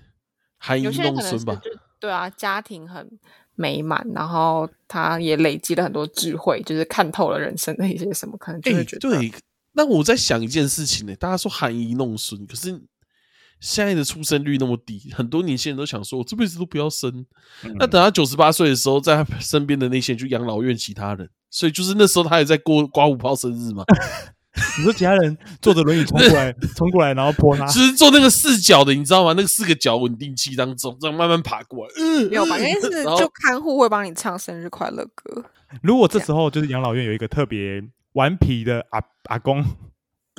[0.58, 1.54] 含饴有些可能是弄孙吧？
[1.56, 3.18] 就对啊，家庭很
[3.56, 9.32] 美满，然后他也累积了很多智慧，就是看透了人生的一些什么，可能就哎、会觉得、对。
[9.76, 12.80] 那我在想一件事情呢、大家说含饴弄孙，可是
[13.60, 17.10] 现在的出生率那么低，很多年轻人都想说，我这辈子都不要生。
[17.62, 23.84] 嗯那等他九十八岁的时候，在他身边的那些人就养老院其他人，所以就是那时候他也在过刮胡泡生日嘛，
[24.78, 29.34] 你说其他人坐着轮椅冲过来， 冲过来，然后泼他，就是坐那个四角的，你知道吗？
[29.36, 31.92] 那个四个角稳定器当中，这样慢慢爬过来。
[31.98, 32.58] 嗯，没有吧？
[32.58, 35.44] 应该是就看护会帮你唱生日快乐歌。
[35.82, 37.82] 如果这时候就是养老院有一个特别
[38.16, 39.62] 顽皮的阿阿公，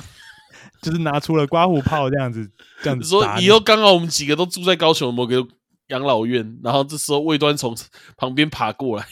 [0.82, 2.50] 就是拿出了刮胡泡这样子，
[2.82, 5.46] 这样子说以后刚好我们几个都住在高雄某个
[5.86, 7.76] 养老院，然后这时候魏端从
[8.16, 9.06] 旁边爬过来，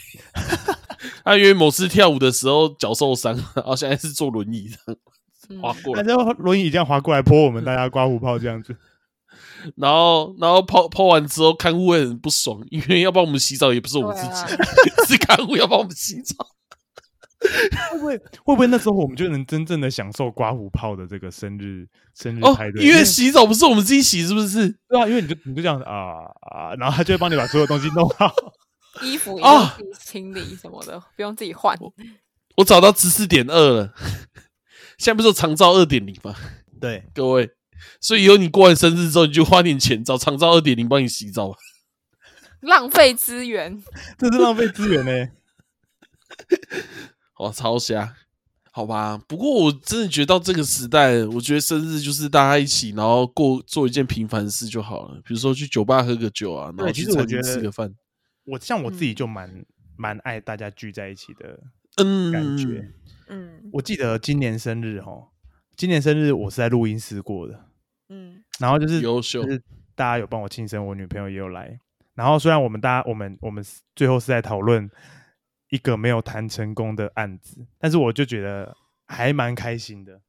[1.23, 4.99] 他因为某次跳舞的时候脚受伤，然后现在是坐轮椅这样
[5.49, 5.61] 嗯。
[5.61, 6.03] 滑过来。
[6.03, 8.75] 然后轮椅这样滑过来泼我们大家刮胡泡这样子，
[9.77, 14.47] 然后然后泡泡完之后，看护会很不爽，因为要帮我们洗澡也不是我们自己，啊。
[15.07, 16.35] 是看护要帮我们洗澡。
[17.91, 22.83] 会不会会不会那时候我们就能真正的享受刮胡泡的这个生日生日哦派，对？
[22.83, 24.67] 因为洗澡不是我们自己洗，是不是？
[24.89, 28.33] 对啊，因为你就你就这样子啊啊，然后他就会帮你把所有东西弄好。
[29.03, 31.77] 衣服也啊清理什么的，不用自己换。
[32.55, 33.93] 我找到十四点二了，
[34.97, 36.35] 现在不是有长照二点零吗？
[36.81, 37.51] 对，各位，
[38.01, 41.57] 所以以后你过完生日之后，你就花点钱找长照二点零帮你洗澡吧。
[42.61, 43.83] 浪费资源，
[44.17, 45.31] 这是浪费资源呢、
[47.39, 48.15] 哇，超瞎，
[48.71, 49.17] 好吧。
[49.27, 57.93] 不过我真的觉得到这个时代，我觉得生日就是大家一起，然后过做一件平凡事就好了，比如说去酒吧喝个酒啊，然后去餐厅其实我觉得吃个饭。
[58.45, 61.59] 我像我自己就蛮蛮爱大家聚在一起的
[61.97, 62.93] 嗯，感觉。
[63.29, 65.27] 嗯我记得今年生日哦，
[65.75, 67.65] 今年生日我是在录音室过的，
[68.09, 69.61] 嗯然后就是优秀就是
[69.95, 71.79] 大家有帮我庆生，我女朋友也有来。
[72.15, 73.63] 然后虽然我们大家我们我们
[73.95, 74.89] 最后是在讨论
[75.69, 78.75] 一个没有谈成功的案子，但是我就觉得
[79.05, 80.21] 还蛮开心的。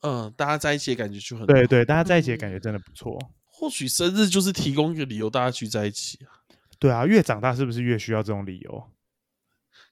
[0.00, 1.46] 嗯，大家在一起的感觉就很好。
[1.46, 3.18] 对对，大家在一起的感嗯觉真的不错。
[3.46, 6.44] 或许生日就是提供一个理由，大家聚在一起啊。
[6.78, 8.90] 对啊，越长大是不是越需要这种理由？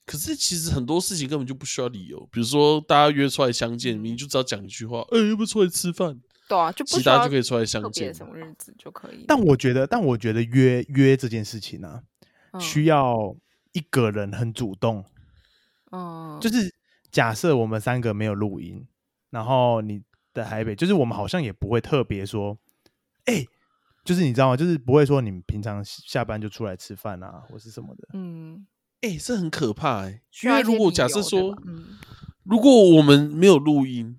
[0.05, 6.21] 可是其实很多事情根本就不需要理由，比如说大家约出来相见，明明就只要讲一句话，哎、要不要出来吃饭？
[6.49, 8.27] 对啊，就不其他就可以出来相见别什。
[8.27, 9.25] 么日子就可以。
[9.29, 12.03] 但我觉得，但我觉得约约这件事情啊，
[12.51, 13.35] 嗯需要
[13.73, 15.05] 一个人很主动。
[15.91, 16.75] 嗯，就是
[17.11, 18.87] 假设我们三个没有录音，
[19.31, 22.59] 然后你在台北，就是我们好像也不会特别说，
[23.27, 23.45] 哎、
[24.05, 24.57] 就是你知道吗？
[24.57, 28.09] 就是不会说你们平常下班就出来吃饭啊，或是什么的。
[28.15, 28.67] 嗯，
[29.03, 31.99] 哎、这很可怕哎、因为如果假设说，嗯。
[32.45, 34.19] 如果我们没有录音，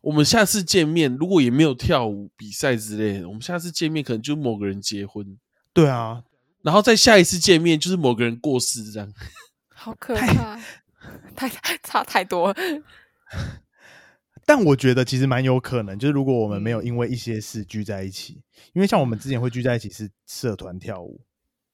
[0.00, 5.38] 我们下次见面如果也没有跳舞比赛之类的，我们下次见面可能就某个人结婚，
[5.74, 6.24] 对啊，
[6.66, 9.08] 然后再下一次见面就是某个人过世这样。
[9.72, 10.60] 好可怕，
[11.36, 12.52] 太太差太多。
[14.44, 21.20] 但我觉得其实蛮有可能，就是如果我们没有嗯因为一些事聚在一起，因为像我们之前会聚在一起是社团跳舞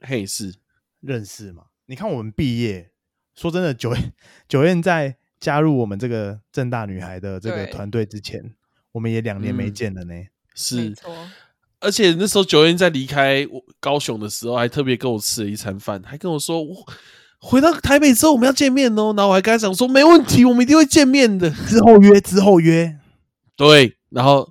[0.00, 0.54] 嘿，是
[1.00, 1.64] 认识嘛。
[1.86, 2.90] 你看我们毕业，
[3.34, 4.12] 说真的，九燕
[4.46, 8.54] 九燕在加入我们这个正大女孩的这个对团队之前，
[8.92, 10.12] 我们也两年没嗯见了呢。
[10.12, 11.16] 没是，错，
[11.82, 16.74] 而且那时候九燕在离开我高雄的时候，还特别跟我吃了一餐饭，还跟我说我
[17.38, 19.12] 回到台北之后我们要见面哦。
[19.16, 21.50] 然后我还跟他讲说没问题，我们一定会见面的。
[21.50, 22.96] 之后约，之后约，
[23.56, 24.48] 对，然后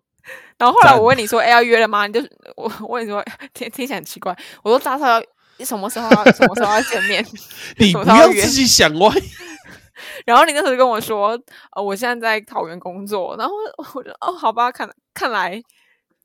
[0.57, 2.05] 然后后来我问你说，哎、要约了吗？
[2.05, 2.19] 你就
[2.55, 3.23] 我我问你说，
[3.53, 4.37] 听听起来很奇怪。
[4.61, 7.25] 我说大少要什么时候要什么时候要见面？
[7.79, 9.09] 你不要自己想歪。
[10.25, 11.39] 然后你那时候就跟我说，
[11.75, 13.35] 呃，我现在在桃园工作。
[13.37, 13.53] 然后
[13.93, 15.61] 我就哦，好吧，看看来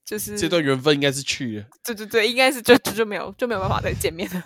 [0.06, 4.42] 就是这段缘分应该是去了，对对对，应该是就就就没有就没有办法再见面了。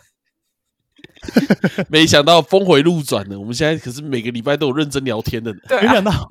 [1.89, 3.39] 没想到峰回路转呢。
[3.39, 5.59] 我们现在可是每个礼拜都有认真聊天的呢。
[5.69, 6.29] 对啊没想，到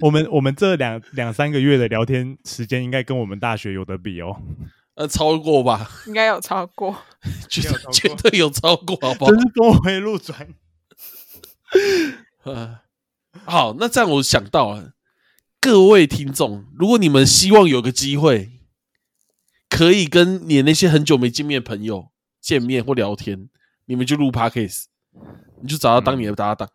[0.00, 4.36] 我们我们这两两三个月的聊天时间，应该跟我们大学有得比哦，
[4.94, 6.96] 呃，超过吧，应该有超过。
[7.50, 9.40] 绝对绝对有超过，好不好真？
[9.40, 10.48] 是峰回路转。
[12.44, 12.78] 呃，
[13.44, 14.92] 好，那这样我想到了，
[15.66, 18.52] 各位听众，如果你们希望有个机会，
[19.68, 23.48] 可以跟你那些很久没见面的朋友见面或聊天，
[23.86, 24.84] 你们就录 podcast，
[25.60, 26.70] 你就找他当你的搭档。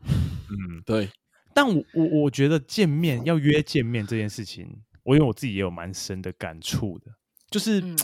[0.49, 1.09] 嗯，对，
[1.53, 4.67] 但我我我觉得见面要约见面这件事情，
[5.03, 7.11] 我因为我自己也有蛮深的感触的，
[7.49, 7.97] 就是、嗯。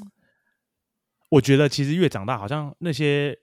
[1.27, 3.38] 我觉得其实越长大，好像那些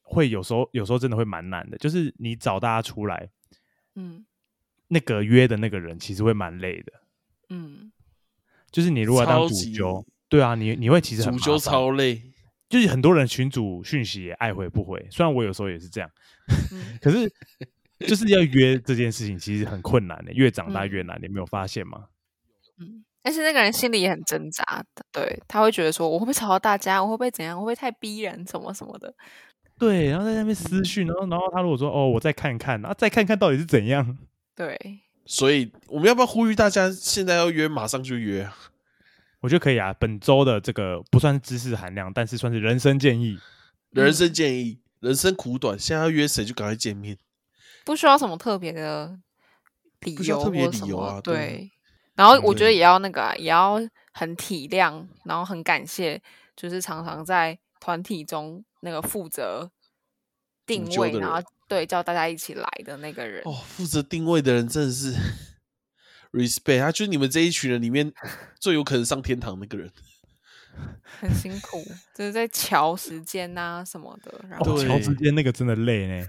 [0.00, 3.28] 会有时候有时候真的会蛮难的，就是你找大家出来，
[3.96, 4.24] 嗯
[4.88, 6.92] 那个约的那个人其实会蛮累的，
[7.50, 7.90] 嗯，
[8.70, 12.22] 就是你如果要当主揪，对啊，你你会其实很主揪超累，
[12.68, 16.10] 就是很多人群主讯息也爱回不回，虽然我有时候也是这样，
[16.72, 17.30] 嗯 可是
[18.00, 22.06] 就是要约这件事情其实很困难的，越长大嗯越难，你没有发现吗？
[22.78, 27.02] 嗯，但是那个人心里也很挣扎的，对他会觉得说，我会不会吵到大家？
[27.02, 27.56] 我会不会怎样？
[27.56, 28.46] 我会不会太逼人？
[28.46, 29.14] 什么什么的？
[29.78, 34.18] 对，然后在那边私讯，然后然后他如果说哦，我再看看，然后再看看到底是怎样，
[34.56, 38.56] 对，所以我们要不要呼吁大家现在要约，马上就约啊？
[39.40, 39.92] 我觉得可以啊。
[39.92, 43.38] 本周的这个不算是知识含量，但是算是人生建议。
[43.90, 47.16] 人生建议，人生苦短，现在要约谁就赶快见面。
[47.84, 49.18] 不需要什么特别的
[50.00, 51.70] 理由不需要特别或什么理由啊对对。
[52.14, 53.78] 然后我觉得也要那个啊、也要
[54.12, 56.20] 很体谅，然后很感谢，
[56.56, 59.70] 就是常常在团体中那个负责
[60.64, 63.42] 定位，然后人对叫大家一起来的那个人。
[63.44, 65.14] 哦，负责定位的人真的是
[66.32, 68.12] respect，他就是你们这一群人里面
[68.60, 69.90] 最有可能上天堂那个人。
[71.20, 71.82] 很辛苦，
[72.14, 76.26] 就是在瞧时间呐、什么的，然后哦，对乔之间那个真的累呢。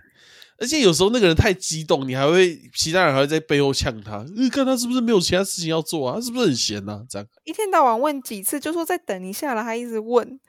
[0.60, 6.16] 而且有时候那个人太激动，你还会其他人还会在背后呛他，呃，看他是不是没有其他事情要做啊？
[6.16, 7.06] 他是不是很闲呐、啊？
[7.10, 10.40] 这样，一天到晚问几次，就说再等一下了，还一直问。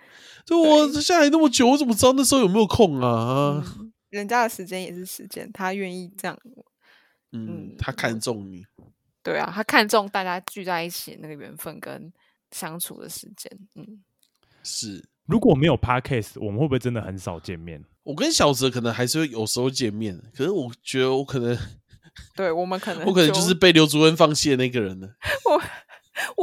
[0.47, 3.62] 就我下来那么久，我怎么知道那时候有没有空啊？
[3.80, 3.88] 嗯，
[4.18, 6.38] 人家的时间也是时间，他愿意这样。
[6.44, 8.64] 嗯嗯，他看中你，
[9.22, 12.10] 对啊，他看重大家聚在一起那个缘分跟
[12.50, 13.50] 相处的时间。
[13.74, 14.02] 嗯，
[14.62, 17.84] 是如果没有 podcast，我们会不会真的很少见面？
[18.02, 21.54] 我跟小泽可能还是会有时候见面，可是我觉得我可能
[22.34, 25.08] 对我们可能我可能就是被刘竹恩放弃的那个人了。
[25.44, 25.62] 我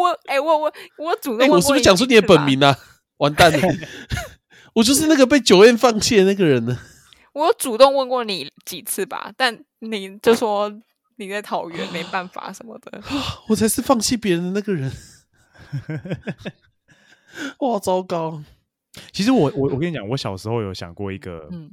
[0.02, 2.40] 我哎、我我我主哎、动问我是不是讲出你的本？
[2.46, 2.78] 名啊？
[3.18, 3.60] 完蛋了，
[4.76, 6.80] 我就是那个被九燕放弃的那个人呢。
[7.36, 10.74] 我有主动问过你几次吧，但你就说
[11.18, 13.04] 你在桃园没办法什么的。
[13.50, 14.90] 我才是放弃别人的那个人。
[17.60, 18.42] 哇，糟糕！
[19.12, 21.70] 其实我我我跟你讲，我小时候有想过一个，嗯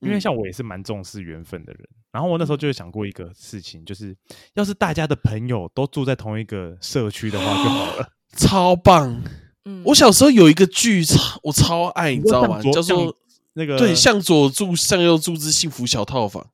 [0.00, 4.16] 因为嗯像我也是蛮重视缘分的人，然后我那时候就有想过一个事情，就是
[4.54, 8.12] 要是大家的朋友都住在同一个社区的话就好了。
[8.36, 9.22] 超棒！
[9.66, 12.60] 嗯，我小时候有一个剧超我超爱，你知道吗？
[12.60, 13.14] 叫做向
[13.60, 16.46] 那个对向左住向右住之幸福小套房。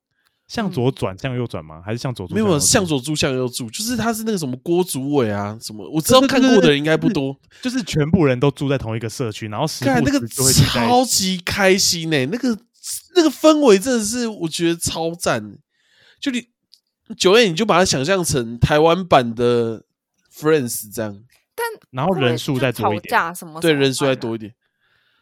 [0.47, 1.81] 向左转向右转吗？
[1.85, 7.33] 还是向左住没有没有向左住向右住，就是他是那个什么郭祖伟啊什么，我知道看过的人应该不多。
[7.33, 7.63] 转？
[7.63, 12.57] 就是全部人都住在同一个社区，然后时不看那个超级开心呢、那个
[13.15, 15.57] 那个氛围真的是我觉得超赞。
[16.21, 16.47] 就你
[17.17, 19.83] 九月你就把它想象成台湾版的
[20.33, 21.13] Friends 这样，
[21.53, 23.11] 但然后人数再多一点。
[23.11, 23.59] 架什么？
[23.59, 24.53] 对人数再再多一点，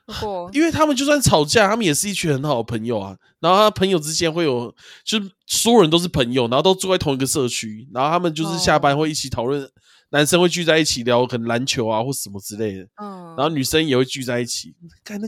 [0.05, 3.17] 如果因为他们就算吵架，他们也是一群很好的朋友啊。
[3.39, 9.69] 然后他朋友之间会有，就是所有人都是朋友，然后都住在同一个社区，然后他们就是下班哦会一起讨论，
[10.09, 12.87] 男生会聚在一起聊可能篮球啊或什么之类的。
[13.01, 14.75] 嗯，然后女生也会聚在一起。
[15.03, 15.27] 看那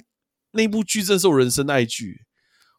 [0.52, 2.22] 那部剧，真是我人生的爱剧。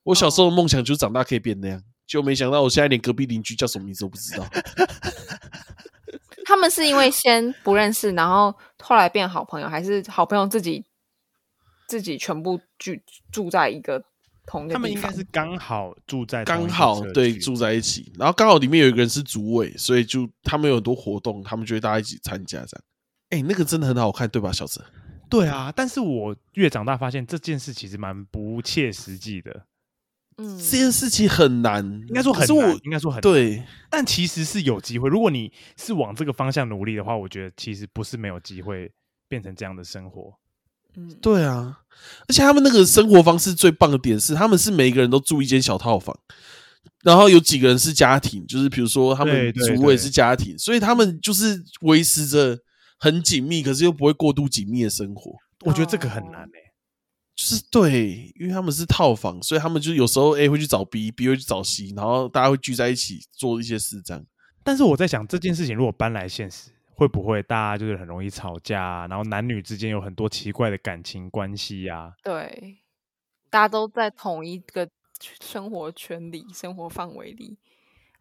[0.04, 4.46] 我小时候的梦想就是长大可以变那样，就没想到我现在连隔壁邻居叫什么名字都不知道。
[6.46, 10.82] 他们是因为先不认识，然后后来变好朋友，还是好朋友自己
[11.88, 14.04] 自己全部聚住在一个
[14.46, 14.74] 同一个地方？
[14.74, 22.84] 他们应该是刚好住在刚好对住在一起，然后刚好里面有一个人是主委，所以就他们有很多活动，他们就会大家一起参加这样。
[23.30, 24.84] 哎、那个真的很好看，对吧，小泽？
[25.28, 29.66] 对啊，但是我越长大发现这件事其实蛮不切实际的，
[30.38, 35.10] 嗯这件事情很难，应该说很难，应该说很难，对但其实是有机会。
[35.10, 38.90] 如果你是往这个方向努力的话，我觉得其实不是没有机会
[39.28, 40.34] 变成这样的生活。
[40.98, 41.78] 嗯对啊，
[42.26, 46.18] 而且他们那个生活方式最棒的点是，他们是每一个人都住一间小套房，
[47.02, 52.58] 然后有几个人是家庭，就是比如说他们对对主委对是家庭，所以他们就是维持着
[52.98, 55.32] 很紧密，可是又不会过度紧密的生活。
[55.64, 56.72] 我觉得这个很哦难诶、
[57.36, 64.24] 就是对，因为他们是套房，所以他们就有时候 A 会去找 B，B 会去找 C，然后大家会聚在一起做一些事，这样。
[64.64, 72.12] 但是我在想，这件事情如果搬来现实，会不会大家就是很容易吵架、啊，然后男女之间有很多奇怪的感情关系啊？
[72.24, 72.78] 对，
[73.48, 74.90] 大家都在同一个
[75.40, 77.56] 生活圈里、生活范围里，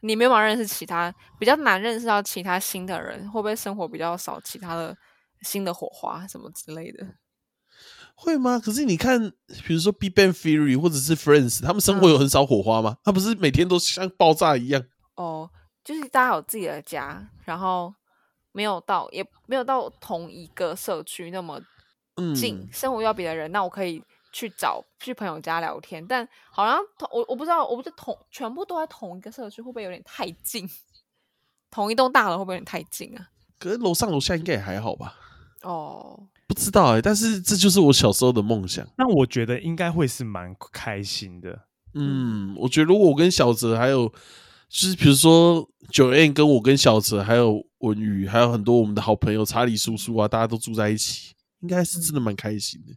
[0.02, 4.96] 你没有办法认识其他，比较难认识到其他新的人，会不会生活比较少其他的
[5.42, 7.16] 新的火花什么之类的？
[8.14, 8.60] 会吗？
[8.60, 9.20] 可是你看，
[9.66, 12.98] 比如说 Big Bang Theory 或者是 Friends，他们生活有很少火花吗？
[13.04, 14.84] 他不是每天都像爆炸一样？
[15.16, 15.50] 哦，
[15.84, 17.92] 就是大家有自己的家，然后
[18.58, 21.62] 没有到，也没有到同一个社区那么
[22.36, 24.02] 近，嗯，生活要比的人，那我可以
[24.34, 30.68] 去找去朋友家聊天，但好像同我我不知道，我不知道同全部都在同一个社区，会不会有点太近？
[31.70, 33.30] 同一栋大楼会不会有点太近啊？
[33.60, 35.14] 可是楼上楼下应该也还好吧？
[35.62, 38.84] 哦，不知道哎、但是这就是我小时候的梦想。
[38.98, 41.68] 那我觉得应该会是蛮开心的。
[41.94, 44.08] 嗯，我觉得如果我跟小泽还有，
[44.68, 52.94] 就是比如说九 N 跟我跟小泽还有文宇，还有很多我们的好朋友查理叔叔啊，大家都住在一起，应该是真的蛮开心的。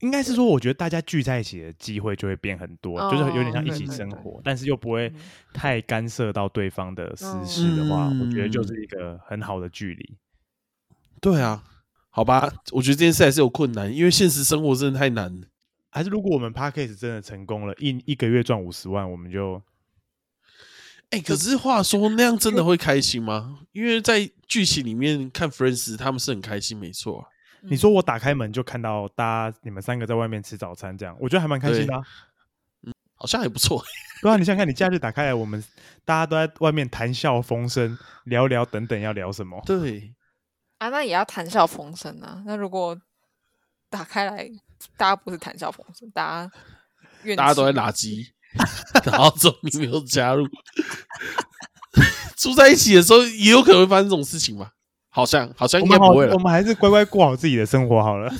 [0.00, 5.14] 应该是说，我觉得大家聚在一起的机会就会变很多，就是有点像一起哦对对对生活，但是又不会嗯
[5.52, 10.16] 太干涉到对方的私事的话，我觉得就嗯是一个很好的距离。
[11.20, 11.62] 对啊，
[12.08, 15.46] 好吧，我觉得这件事还是有困难，因为现实生活真的太难了。
[15.90, 19.60] 还是如果我们 podcast 真的成功了，一一个月赚五十万，我们就
[21.10, 23.60] 哎、可是话说那样真的会开心吗？
[23.72, 27.26] 因为在剧情里面看 Friends，他们是很开心，没错啊。
[27.62, 32.02] 你说我打开门就看到大家你们三个在外面吃早餐，这样我觉得还蛮开心的、啊。
[33.16, 33.84] 好像也不错。
[34.22, 35.62] 对啊，你想想看，你假日打开来，我们
[36.04, 39.62] 大家都在外面谈笑风生，聊聊等等要聊什么。
[39.66, 40.14] 对，
[40.78, 42.42] 啊，那也要谈笑风生啊。
[42.46, 42.98] 那如果
[43.90, 44.48] 打开来，
[44.96, 46.52] 大家不是谈笑风生，大家
[47.24, 48.26] 怨大家都在垃圾，
[49.04, 50.46] 然后之后你没有加入，
[52.36, 54.72] 住在一起的时候也有可能会发生这种事情吧？
[55.12, 56.38] 好像好像应该不会了我。
[56.38, 58.32] 们还是乖乖过好自己的生活好了。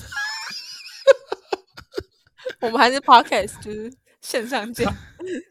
[2.60, 3.90] 我们还是 podcast，就是
[4.20, 4.86] 线上见。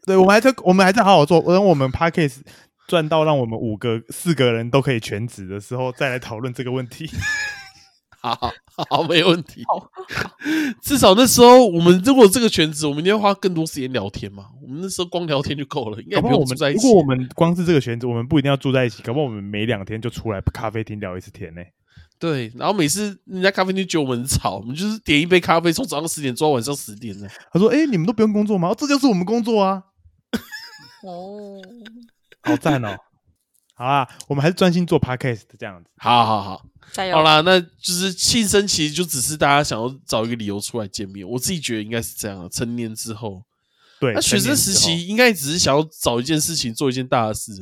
[0.06, 2.38] 对，我们还是我们还是好好做，等我们 podcast
[2.86, 7.10] 赚到让我们五个四个人都可以全职的时候，再来讨论这个问题。
[8.20, 8.52] 好好
[8.90, 9.64] 好，没问题。
[10.82, 14.46] 至少那时候我们如果这个圈子，我们一定要花更多时间聊天嘛。
[14.62, 16.86] 我们那时候光聊天就够了，应该不用住在一起。
[16.86, 21.62] 如果我们光是这个圈子，我们不一定要住在一起，搞不好我们每两天就出来咖啡厅聊一次天呢、
[22.18, 27.26] 对，然后每次人家咖啡厅觉得我们很吵，我们就是点一杯咖啡，从早上十点做到晚上十点呢。
[27.50, 28.68] 他说：“哎、你们都不用工作吗？
[28.68, 29.82] 哦这就是我们工作啊，
[31.02, 31.60] 哦，
[32.42, 32.94] 好赞哦！”
[33.80, 35.88] 好啦，我们还是专心做 podcast 这样子。
[35.96, 37.16] 好好好，加油！
[37.16, 41.26] 好啦，那就是庆生，其实就只是大家想要找一个理由出来见面。
[41.26, 42.48] 我自己觉得应该是这样的。
[42.50, 43.42] 成年之后，
[43.98, 47.52] 对，那学生时期应该只是想要找一件事情，做一件大的事。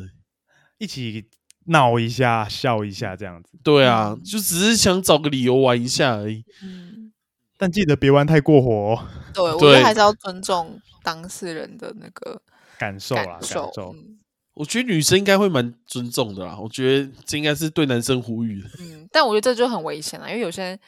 [0.79, 1.25] 一起
[1.67, 6.45] 闹一下、笑一下这样子，对啊，嗯就只是想找个理由玩一下而已。
[6.65, 7.13] 嗯，
[7.57, 12.43] 但记得别玩太过火哦，对，我觉得还是要尊重当事人的那个
[12.77, 13.73] 感受啦，感受感。
[13.77, 13.95] 受。
[13.95, 14.18] 嗯
[14.59, 16.59] 我觉得女生应该会蛮尊重的啦。
[16.59, 18.69] 我觉得这应该是对男生呼吁的。
[18.81, 20.79] 嗯，但我觉得这就很危险了，因为有些人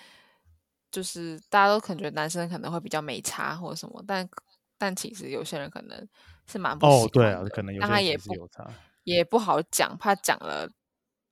[0.91, 4.29] 就是大家都可能觉得男生可能会比较没差或者什么，但
[4.77, 6.09] 但其实有些人可能
[6.51, 8.69] 是蛮不哦，对啊可能有些人其实他也不有差。
[9.05, 10.69] 也不好讲，怕讲了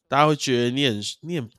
[0.09, 1.51] 大家会觉得你很你很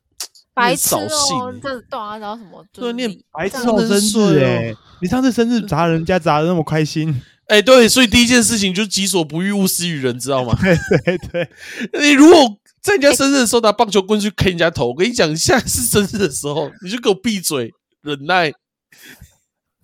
[0.54, 4.74] 白痴哦，欸这对啊，然后什么就对念白痴哦生日哎！
[5.02, 10.58] 你上次生日砸人家砸的那么开心，哎、对，所以第一件事情就是己所不欲，勿施于人，知道吗？
[10.62, 11.50] 对 对对，
[12.00, 18.52] 你如果在人家生日的时候拿棒球棍去 K 人家头，我跟你讲，下次生日的时候你就给我闭嘴，忍耐。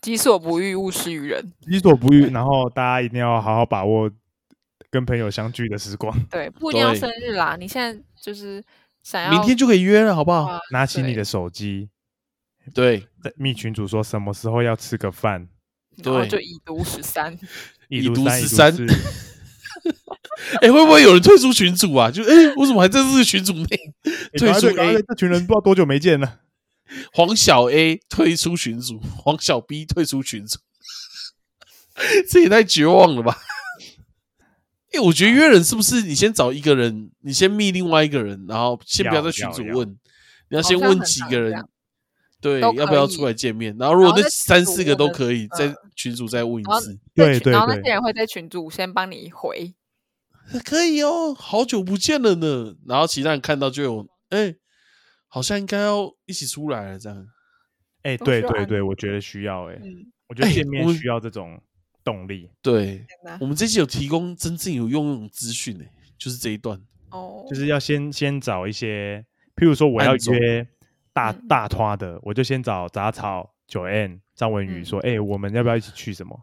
[0.01, 1.51] 己所不欲，勿施于人。
[1.67, 4.09] 己所不欲，然后大家一定要好好把握
[4.91, 8.63] 跟朋友相聚的时光，对，不一定要生日啦，你现在就是
[9.01, 10.59] 想要明天就可以约了，好不好？
[10.71, 11.89] 拿起你的手机，
[12.73, 15.49] 对，在密群主说什么时候要吃个饭，对
[16.03, 17.37] 然后就已读十三，
[17.89, 18.93] 已读十三，已13
[20.61, 22.09] 哎、 会不会有人退出群组啊？
[22.11, 23.67] 就哎、我怎么还在这个群组内？
[24.37, 26.39] 退出 A 这群人不知道多久没见了。
[27.13, 30.59] 黄小 A 退出群组，黄小 B 退出群组，
[32.29, 33.37] 这也太绝望了吧！
[34.93, 39.89] 哎、我觉得约人是不是你先找一个人，你先密另外一个人，然后先不要要在群组要要问，
[40.49, 41.65] 你要先问几个人
[42.45, 43.75] 对，要不要出来见面？
[43.79, 49.73] 然后如果那三四个都可以，在嗯群主再问一次，对对对然后那些人会在群主先帮你回，
[50.63, 52.75] 可以哦，好久不见了呢。
[52.85, 54.53] 然后其他人看到就有，哎、
[55.27, 57.27] 好像应该要一起出来了，这样。
[58.03, 59.81] 哎，对对对，我觉得需要哎，
[60.27, 61.59] 我觉得见面需要这种
[62.03, 63.03] 动力，对，
[63.39, 66.79] 我们这期有提供真正有用的资讯哎，就是这一段。
[67.09, 69.25] 哦，就是要先先找一些，
[69.55, 70.67] 譬如说我要约
[71.15, 76.37] 大嗯大拖的，我就先找杂草九 N 张文宇嗯说，哎，我们要不要一起去什么？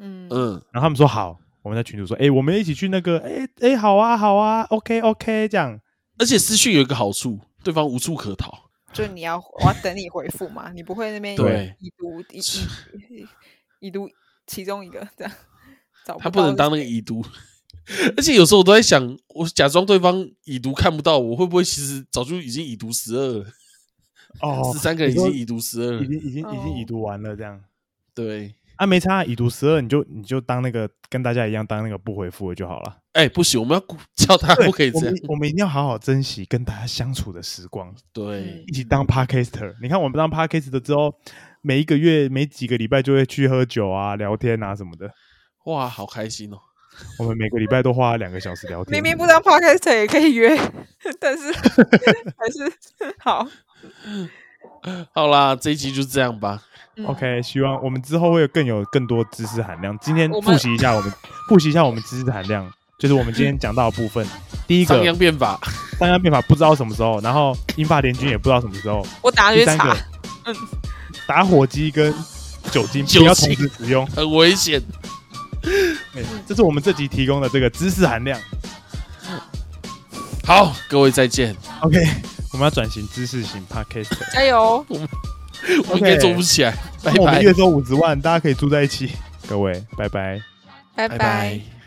[0.00, 5.80] 嗯嗯，然后他们说好，我们在群主说，哎，我们一起去那个，哎哎，好啊好啊，OK OK，这样。
[6.18, 8.52] 而且私讯有一个好处，对方无处可逃。
[8.92, 12.20] 就你要我要等你回复嘛，你不会那边对已读
[13.80, 14.10] 已读
[14.46, 15.32] 其中一个这样，
[16.04, 17.24] 找他不能当那个已读。
[18.16, 23.46] 而且有时候我都在想，我假装对方已读看不到我，会不会其实早就已经已读十二了？
[24.42, 26.06] 哦十三个人已经已读十二已。
[26.06, 27.60] 经已经已经已哦读完了这样。
[28.14, 32.96] 对，啊，没差，已读十二，你就你就当那个跟大家一样当那个不回复的就好了。
[33.12, 35.20] 哎、不行，我们要鼓叫他不可以这样我们。
[35.30, 39.74] 我们一定要好好珍惜跟大家相处的时光，对，一起当 podcaster。
[39.80, 41.14] 你看我们当 podcaster 之后，
[41.62, 45.10] 每一个月每几个礼拜就会去喝酒啊、聊天啊什么的。
[45.66, 46.58] 哇，好开心哦！
[47.20, 49.00] 我们每个礼拜都花两个小时聊天。
[49.00, 50.56] 明明不当 podcast 也可以约，
[51.20, 51.52] 但是
[52.36, 52.72] 还是
[53.18, 53.46] 好。
[55.12, 56.62] 好啦，这一集就这样吧。
[56.96, 59.96] 嗯 OK，希望我们之后会有更有更多知识含量。
[60.00, 61.12] 今天复习一下我们
[61.48, 62.68] 复习一下我们知识含量，
[62.98, 64.26] 就是我们今天讲到的部分。
[64.66, 65.60] 第一个商鞅变法，
[65.96, 69.06] 商鞅变法不知道什么时候，然后英法联军也不知道什么时候。
[69.22, 69.96] 我打算去查第三个，
[70.46, 70.56] 嗯，
[71.26, 72.12] 打火机跟
[72.72, 74.04] 酒精酒不要同精时使用。
[74.08, 74.82] 很危险。
[75.62, 78.40] 对 这是我们这集提供的这个知识含量。
[80.44, 81.54] 好，各位再见。
[81.80, 82.02] OK，
[82.52, 84.84] 我们要转型知识型 Podcast， 加油！
[84.88, 86.70] 我们应该做不起来，
[87.02, 89.10] 拜拜我们月，收五十万，大家可以住在一起。
[89.48, 90.40] 各位，拜拜。
[90.94, 91.77] 拜拜拜。